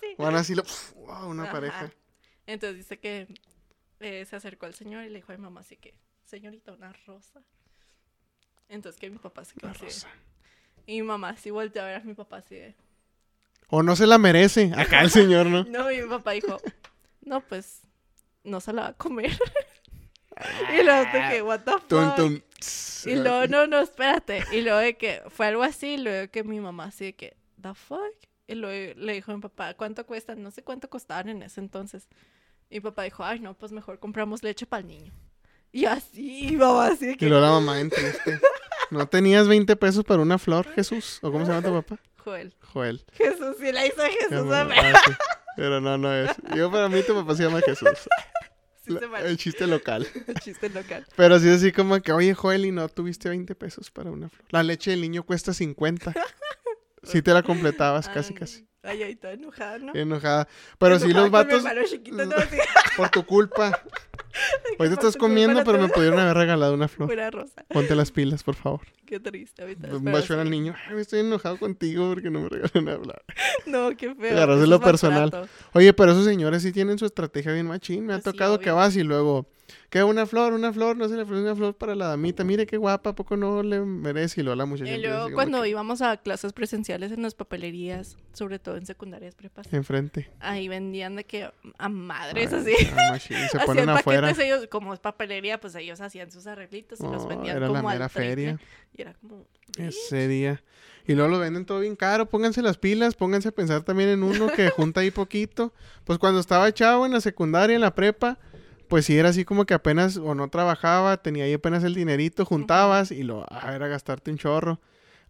[0.00, 0.14] Sí.
[0.16, 0.62] Van así, lo,
[0.94, 1.52] wow, una Ajá.
[1.52, 1.92] pareja.
[2.46, 3.28] Entonces dice que
[4.00, 6.94] eh, se acercó al señor y le dijo a mi mamá así que, señorita, una
[7.06, 7.42] rosa.
[8.70, 10.06] Entonces que mi papá se quedó así.
[10.86, 12.74] Y mi mamá así volteó a ver a mi papá así de,
[13.70, 14.72] O no se la merece.
[14.76, 15.64] Acá el señor, ¿no?
[15.64, 16.60] No, y mi papá dijo,
[17.22, 17.82] no, pues,
[18.44, 19.30] no se la va a comer.
[20.78, 21.88] y luego dije, what the fuck.
[21.88, 22.40] Tum, tum.
[23.06, 24.44] Y luego, no, no, espérate.
[24.52, 27.36] Y luego de que fue algo así, y luego que mi mamá así de que,
[27.60, 28.00] the fuck.
[28.46, 30.42] Y luego le dijo a mi papá, ¿cuánto cuestan?
[30.42, 32.08] No sé cuánto costaban en ese entonces.
[32.68, 35.12] Y mi papá dijo, ay, no, pues mejor compramos leche para el niño.
[35.72, 38.40] Y así, y mamá así de Y que, luego la mamá en triste.
[38.90, 41.20] ¿No tenías 20 pesos para una flor, Jesús?
[41.22, 42.02] ¿O cómo se llama tu papá?
[42.24, 43.04] Joel, Joel.
[43.12, 45.12] Jesús, sí la hizo Jesús, Ah, sí.
[45.56, 46.30] Pero no, no es.
[46.54, 47.88] Yo para mí tu papá se llama Jesús.
[48.82, 50.06] Sí La- el chiste local.
[50.26, 51.06] El chiste local.
[51.16, 54.44] Pero sí así como que, oye, Joel, ¿y no tuviste 20 pesos para una flor?
[54.50, 56.14] La leche del niño cuesta 50.
[57.02, 58.68] Sí te la completabas casi, Ay, casi.
[58.82, 59.92] Ay, ahí está enojada, ¿no?
[59.94, 60.48] Enojada.
[60.78, 62.36] Pero sí Enojada los con mi vatos, chiquito, no,
[62.96, 63.78] por tu culpa.
[64.78, 67.10] Ahorita estás por tu comiendo, pero me te- pudieron haber regalado una flor.
[67.32, 67.64] Rosa.
[67.68, 68.80] Ponte las pilas, por favor.
[69.04, 69.88] Qué triste ahorita.
[69.88, 70.58] Va pero a llorar el sí.
[70.58, 70.74] niño.
[70.88, 73.22] Ay, estoy enojado contigo porque no me regalan flor.
[73.66, 74.32] No, qué feo.
[74.36, 75.48] Agarraste eso lo es personal.
[75.74, 78.06] Oye, pero esos señores sí tienen su estrategia bien machín.
[78.06, 79.46] Me ha Pues sí, tocado que vas y luego,
[79.90, 82.44] que una flor, una flor, no se le ofrece una flor para la damita.
[82.44, 84.40] Mire qué guapa, ¿a poco no le merece?
[84.40, 87.34] Y luego la muchacha Y luego como cuando que íbamos a clases presenciales en las
[87.34, 90.30] papelerías, sobre todo en secundarias prepas, Enfrente.
[90.38, 92.88] ahí vendían de que a madres Ay, así.
[92.96, 94.30] ah, machín, Se ponen afuera.
[94.30, 97.78] ellos, como es papelería, pues ellos hacían sus arreglitos y los Oh, vendían era la
[97.80, 98.28] como mera al triple.
[98.28, 98.58] feria.
[98.96, 99.44] Y era como...
[99.76, 100.62] Ese día.
[101.06, 102.26] Y luego lo venden todo bien caro.
[102.28, 105.72] Pónganse las pilas, pónganse a pensar también en uno que junta ahí poquito.
[106.04, 108.38] Pues cuando estaba chavo en la secundaria, en la prepa,
[108.90, 112.44] pues sí era así como que apenas o no trabajaba, tenía ahí apenas el dinerito,
[112.44, 114.80] juntabas y lo, a ver, a gastarte un chorro.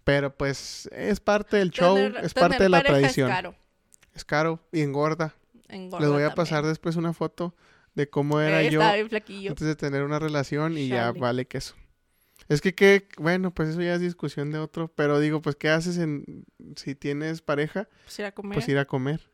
[0.02, 3.28] Pero pues es parte del show, Tener- es parte de la tradición.
[3.30, 3.54] Es caro.
[4.14, 5.34] Es caro y engorda.
[5.68, 6.34] engorda Les voy a también.
[6.36, 7.54] pasar después una foto
[7.94, 11.74] de cómo era Eh, yo antes de tener una relación y ya vale queso.
[12.48, 15.68] Es que, que, bueno, pues eso ya es discusión de otro, pero digo, pues, ¿qué
[15.68, 16.44] haces en,
[16.74, 17.88] si tienes pareja?
[18.04, 18.54] Pues ir a comer.
[18.54, 19.30] Pues ir a comer.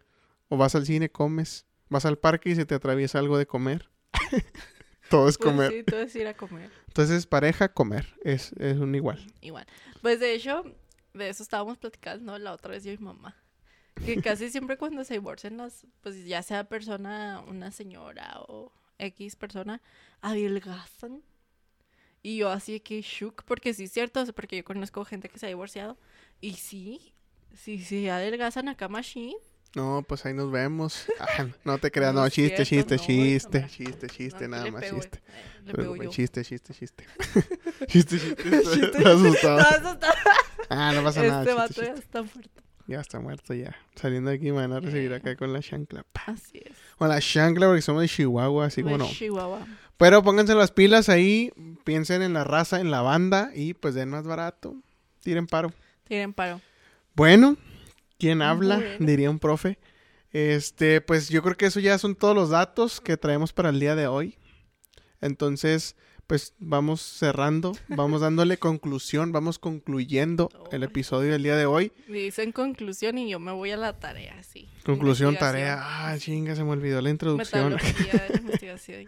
[0.48, 1.64] O vas al cine, comes.
[1.88, 3.88] Vas al parque y se te atraviesa algo de comer.
[5.10, 5.72] Todo es Pues comer.
[5.72, 6.68] sí, todo es ir a comer.
[6.88, 8.12] Entonces, pareja, comer.
[8.24, 9.24] Es, es un igual.
[9.40, 9.64] Igual.
[10.02, 10.64] Pues de hecho,
[11.14, 13.36] de eso estábamos platicando la otra vez yo y mi mamá.
[14.04, 19.36] Que casi siempre cuando se divorcian las, pues ya sea persona, una señora o X
[19.36, 19.80] persona,
[20.22, 21.22] adelgazan.
[22.22, 25.46] Y yo así que shook, porque sí es cierto, porque yo conozco gente que se
[25.46, 25.96] ha divorciado.
[26.40, 27.14] Y sí,
[27.54, 29.36] sí, sí, adelgazan acá machine.
[29.76, 31.04] No, pues ahí nos vemos.
[31.20, 34.70] Ah, no te creas, no, No es chiste, cierto, chiste, no, chiste, chiste, chiste, nada
[34.70, 35.20] más chiste.
[35.66, 37.04] eh, chiste, chiste, chiste.
[37.86, 38.36] chiste, chiste.
[38.46, 38.86] Chiste.
[38.86, 39.58] Estás asustado.
[39.92, 40.14] Está-
[40.68, 41.42] Ah, no pasa nada.
[41.42, 42.50] Este vato ya está fuerte.
[42.88, 43.76] Ya está muerto ya.
[43.94, 46.04] Saliendo de aquí me van a recibir acá con la chancla.
[46.26, 46.72] Así es.
[46.98, 49.08] Con la chancla porque somos de Chihuahua, así como no.
[49.08, 49.66] Chihuahua.
[49.96, 51.52] Pero pónganse las pilas ahí,
[51.84, 54.74] piensen en la raza, en la banda y pues den más barato.
[55.22, 55.72] Tiren paro.
[56.04, 56.60] Tienen paro.
[57.14, 57.56] Bueno,
[58.18, 58.76] ¿quién habla?
[58.76, 59.06] Bueno.
[59.06, 59.78] Diría un profe.
[60.32, 63.80] Este, pues yo creo que eso ya son todos los datos que traemos para el
[63.80, 64.36] día de hoy.
[65.20, 65.96] Entonces,
[66.26, 71.92] pues vamos cerrando, vamos dándole conclusión, vamos concluyendo el episodio del día de hoy.
[72.08, 74.68] Me dicen conclusión y yo me voy a la tarea, sí.
[74.84, 75.78] Conclusión, tarea.
[75.80, 77.76] Ah, chinga, se me olvidó la introducción.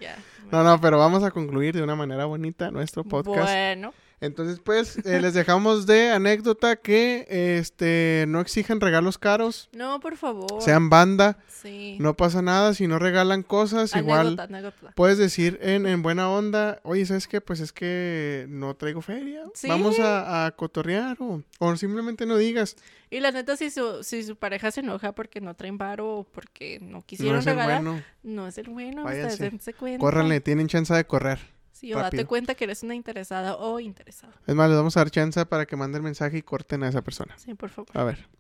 [0.00, 0.16] Ya.
[0.50, 3.48] No, no, pero vamos a concluir de una manera bonita nuestro podcast.
[3.48, 7.26] Bueno, Entonces, pues, eh, les dejamos de anécdota que
[7.60, 10.60] este no exigen regalos caros, no, por favor.
[10.60, 11.96] sean banda, Sí.
[12.00, 14.92] no pasa nada, si no regalan cosas, igual Anécdota, anécdota.
[14.96, 17.40] puedes decir en, en buena onda, oye, ¿sabes qué?
[17.40, 19.68] Pues es que no traigo feria, Sí.
[19.68, 22.76] vamos a, a cotorrear o, o simplemente no digas,
[23.10, 26.24] Y la neta, si su, si su pareja se enoja porque no traen varo o
[26.24, 29.04] porque no no quisieron es el regalar, bueno, no es el bueno.
[29.04, 29.50] Váyanse.
[29.98, 31.38] Córranle, tienen chance de correr.
[31.78, 34.32] Sí, o date cuenta que eres una interesada o interesado.
[34.46, 37.02] Es más, les vamos a dar chance para que manden mensaje y corten a esa
[37.02, 37.38] persona.
[37.38, 37.96] Sí, por favor.
[37.96, 38.26] A ver.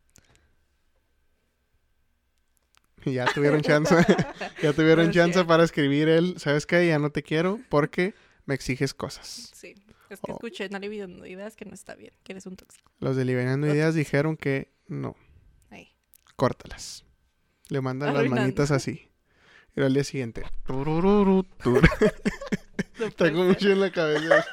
[3.04, 3.94] Ya tuvieron chance.
[4.62, 6.86] ya tuvieron No chance para escribir el, ¿sabes qué?
[6.88, 8.14] Ya no te quiero porque
[8.44, 9.50] me exiges cosas.
[9.54, 9.74] Sí.
[10.10, 10.34] Es que Oh.
[10.34, 12.90] escuché en Aliviando Ideas que no está bien, que eres un tóxico.
[12.98, 15.16] Los de Liberando Ideas dijeron que no,
[15.70, 15.94] Ahí.
[16.36, 17.04] córtalas.
[17.68, 19.08] Le mandan las manitas así.
[19.76, 20.42] Y al día siguiente.
[22.98, 24.44] No Tengo mucho en la cabeza.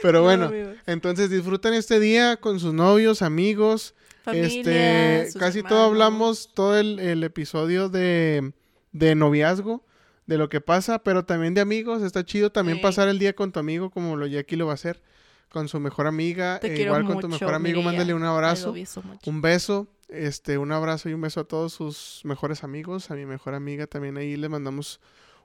[0.00, 0.50] Pero No, bueno,
[0.86, 6.78] entonces disfruten este día con sus novios, amigos, Familia, este, sus casi todo hablamos, todo
[6.78, 8.52] el, el episodio de,
[8.92, 9.84] de noviazgo,
[10.26, 12.02] de lo que pasa, pero también de amigos.
[12.02, 14.74] Está chido también pasar el día con tu amigo, como lo Jackie lo va a
[14.74, 15.02] hacer,
[15.48, 16.60] con su mejor amiga.
[16.60, 18.74] Te e quiero igual con tu mejor amigo, mándale un abrazo,
[19.26, 23.10] un beso, este, un abrazo y un beso a todos sus mejores amigos.
[23.10, 25.00] A mi mejor amiga también ahí le mandamos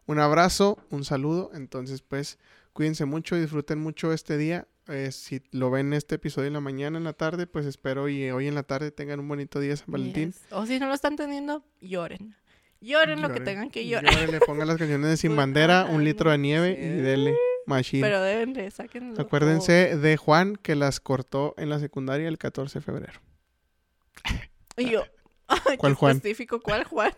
[0.08, 1.51] un abrazo, un saludo.
[1.53, 2.39] Entonces, pues,
[2.74, 4.68] cuídense mucho, disfruten mucho este día.
[4.88, 8.32] Eh, si lo ven este episodio en la mañana, en la tarde, pues espero y
[8.32, 10.32] hoy en la tarde tengan un bonito día San Valentín.
[10.32, 10.41] Yes.
[10.51, 12.36] O si no lo están teniendo, lloren.
[12.80, 14.14] Lloren lo que Lloren, tengan que llorar.
[14.14, 17.36] Llórenle, pongan las canciones de Sin Pues, Bandera, un litro de nieve y dele
[17.66, 18.01] machine.
[18.01, 19.22] Pero deben de, sáquenlo.
[19.22, 23.20] Acuérdense de Juan que las cortó en la secundaria el 14 de febrero.
[24.78, 25.03] Y yo.
[25.78, 26.18] ¿Cuál Juan?
[26.18, 27.14] específico, ¿cuál Juan?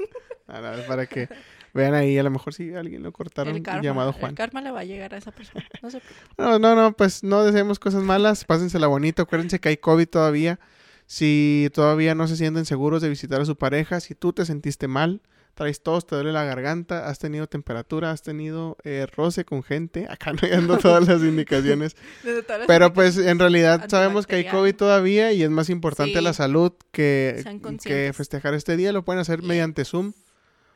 [0.48, 1.30] A la vez para que
[1.74, 3.82] vean ahí, a lo mejor si alguien lo cortaron El karma.
[3.82, 4.36] llamado El Juan.
[4.36, 5.66] karma le va a llegar a esa persona.
[5.82, 6.02] No se.
[6.38, 10.60] No, no, no, pues no deseemos cosas malas, pásensela bonito, acuérdense que hay COVID todavía.
[11.06, 14.88] Si todavía no se sienten seguros de visitar a su pareja, si tú te sentiste
[14.88, 15.22] mal,
[15.56, 20.06] traes tos, te duele la garganta, has tenido temperatura, has tenido eh, roce con gente,
[20.10, 24.46] acá no todas las indicaciones, Desde todas las pero pues en realidad sabemos que hay.
[24.48, 26.24] COVID todavía y es más importante Sí.
[26.24, 27.44] la salud que,
[27.84, 30.14] que festejar este día, lo pueden hacer mediante Zoom,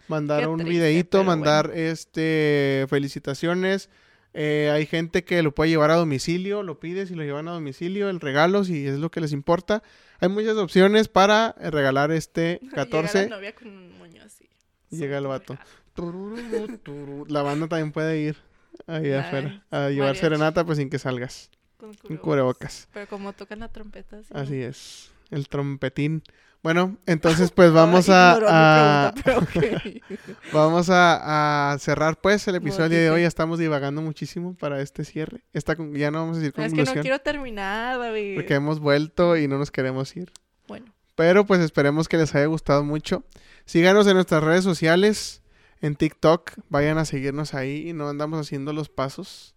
[0.08, 3.90] mandar un triste, videíto, mandar este felicitaciones.
[4.36, 7.52] Eh, hay gente que lo puede llevar a domicilio, lo pides y lo llevan a
[7.52, 9.84] domicilio, el regalo, si es lo que les importa.
[10.20, 13.30] Hay muchas opciones para eh, regalar este Llega 14.
[13.30, 14.50] la novia con un moño así.
[14.90, 15.58] Llega el vato.
[17.28, 18.38] La banda también puede ir
[18.88, 19.16] ahí Nice.
[19.18, 20.20] afuera a llevar Mariachi.
[20.20, 21.50] serenata pues sin que salgas.
[21.78, 22.88] Con cubrebocas.
[22.94, 24.18] Pero como tocan la trompeta.
[24.18, 25.12] así, Así es.
[25.32, 26.24] El trompetín.
[26.64, 29.42] Bueno, entonces pues vamos a, pregunta, pero
[30.54, 33.22] vamos a, a cerrar pues el episodio de hoy.
[33.22, 35.44] Ya estamos divagando muchísimo para este cierre.
[35.54, 38.36] Esta con- ya no vamos a decir es que conclusión no quiero terminar, David.
[38.36, 40.32] porque hemos vuelto y no nos queremos ir.
[40.68, 43.24] Bueno, Pero pues esperemos que les haya gustado mucho.
[43.66, 45.42] Síganos en nuestras redes sociales,
[45.82, 49.54] en TikTok, vayan a seguirnos ahí y no andamos haciendo los pasos.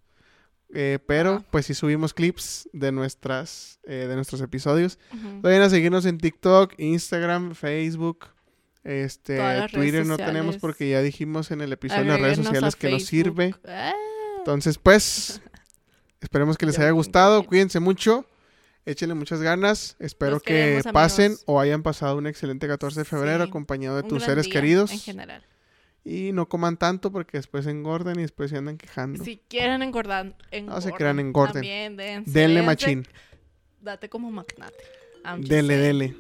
[0.75, 1.45] Eh, pero Ah.
[1.51, 4.99] pues sí subimos clips de nuestras eh, de nuestros episodios.
[5.15, 5.41] ujú.
[5.43, 8.27] Vayan a seguirnos en TikTok, Instagram, Facebook,
[8.85, 9.39] este,
[9.73, 13.05] Twitter no tenemos porque ya dijimos en el episodio en las redes sociales que nos
[13.05, 13.55] sirve.
[13.67, 13.93] Ah.
[14.39, 15.41] Entonces, pues,
[16.21, 17.45] esperemos que les Ya haya gustado.
[17.45, 18.27] Cuídense mucho.
[18.85, 19.97] Échenle muchas ganas.
[19.99, 21.43] Espero Los que queremos, pasen amigos.
[21.47, 24.93] o hayan pasado un excelente 14 de febrero Sí, acompañado de Un tus seres queridos.
[24.93, 25.45] En general.
[26.07, 29.25] Y no coman tanto porque después engorden y después se andan quejando.
[29.25, 31.55] Si quieren engordar, No se crean, engorden.
[31.55, 33.07] También dense, Denle dense, machín.
[33.81, 34.85] Date como magnate.
[35.41, 35.83] Dele, sea.
[35.83, 36.17] dele.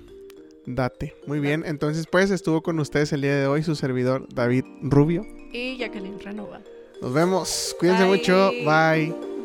[0.67, 1.15] Date.
[1.29, 1.63] Muy bien.
[1.65, 5.25] Entonces, pues estuvo con ustedes el día de hoy su servidor David Rubio.
[5.53, 6.61] Y Jacqueline Renova.
[7.01, 7.77] Nos vemos.
[7.79, 8.11] Cuídense Bye.
[8.11, 8.51] mucho.
[8.65, 9.36] Bye.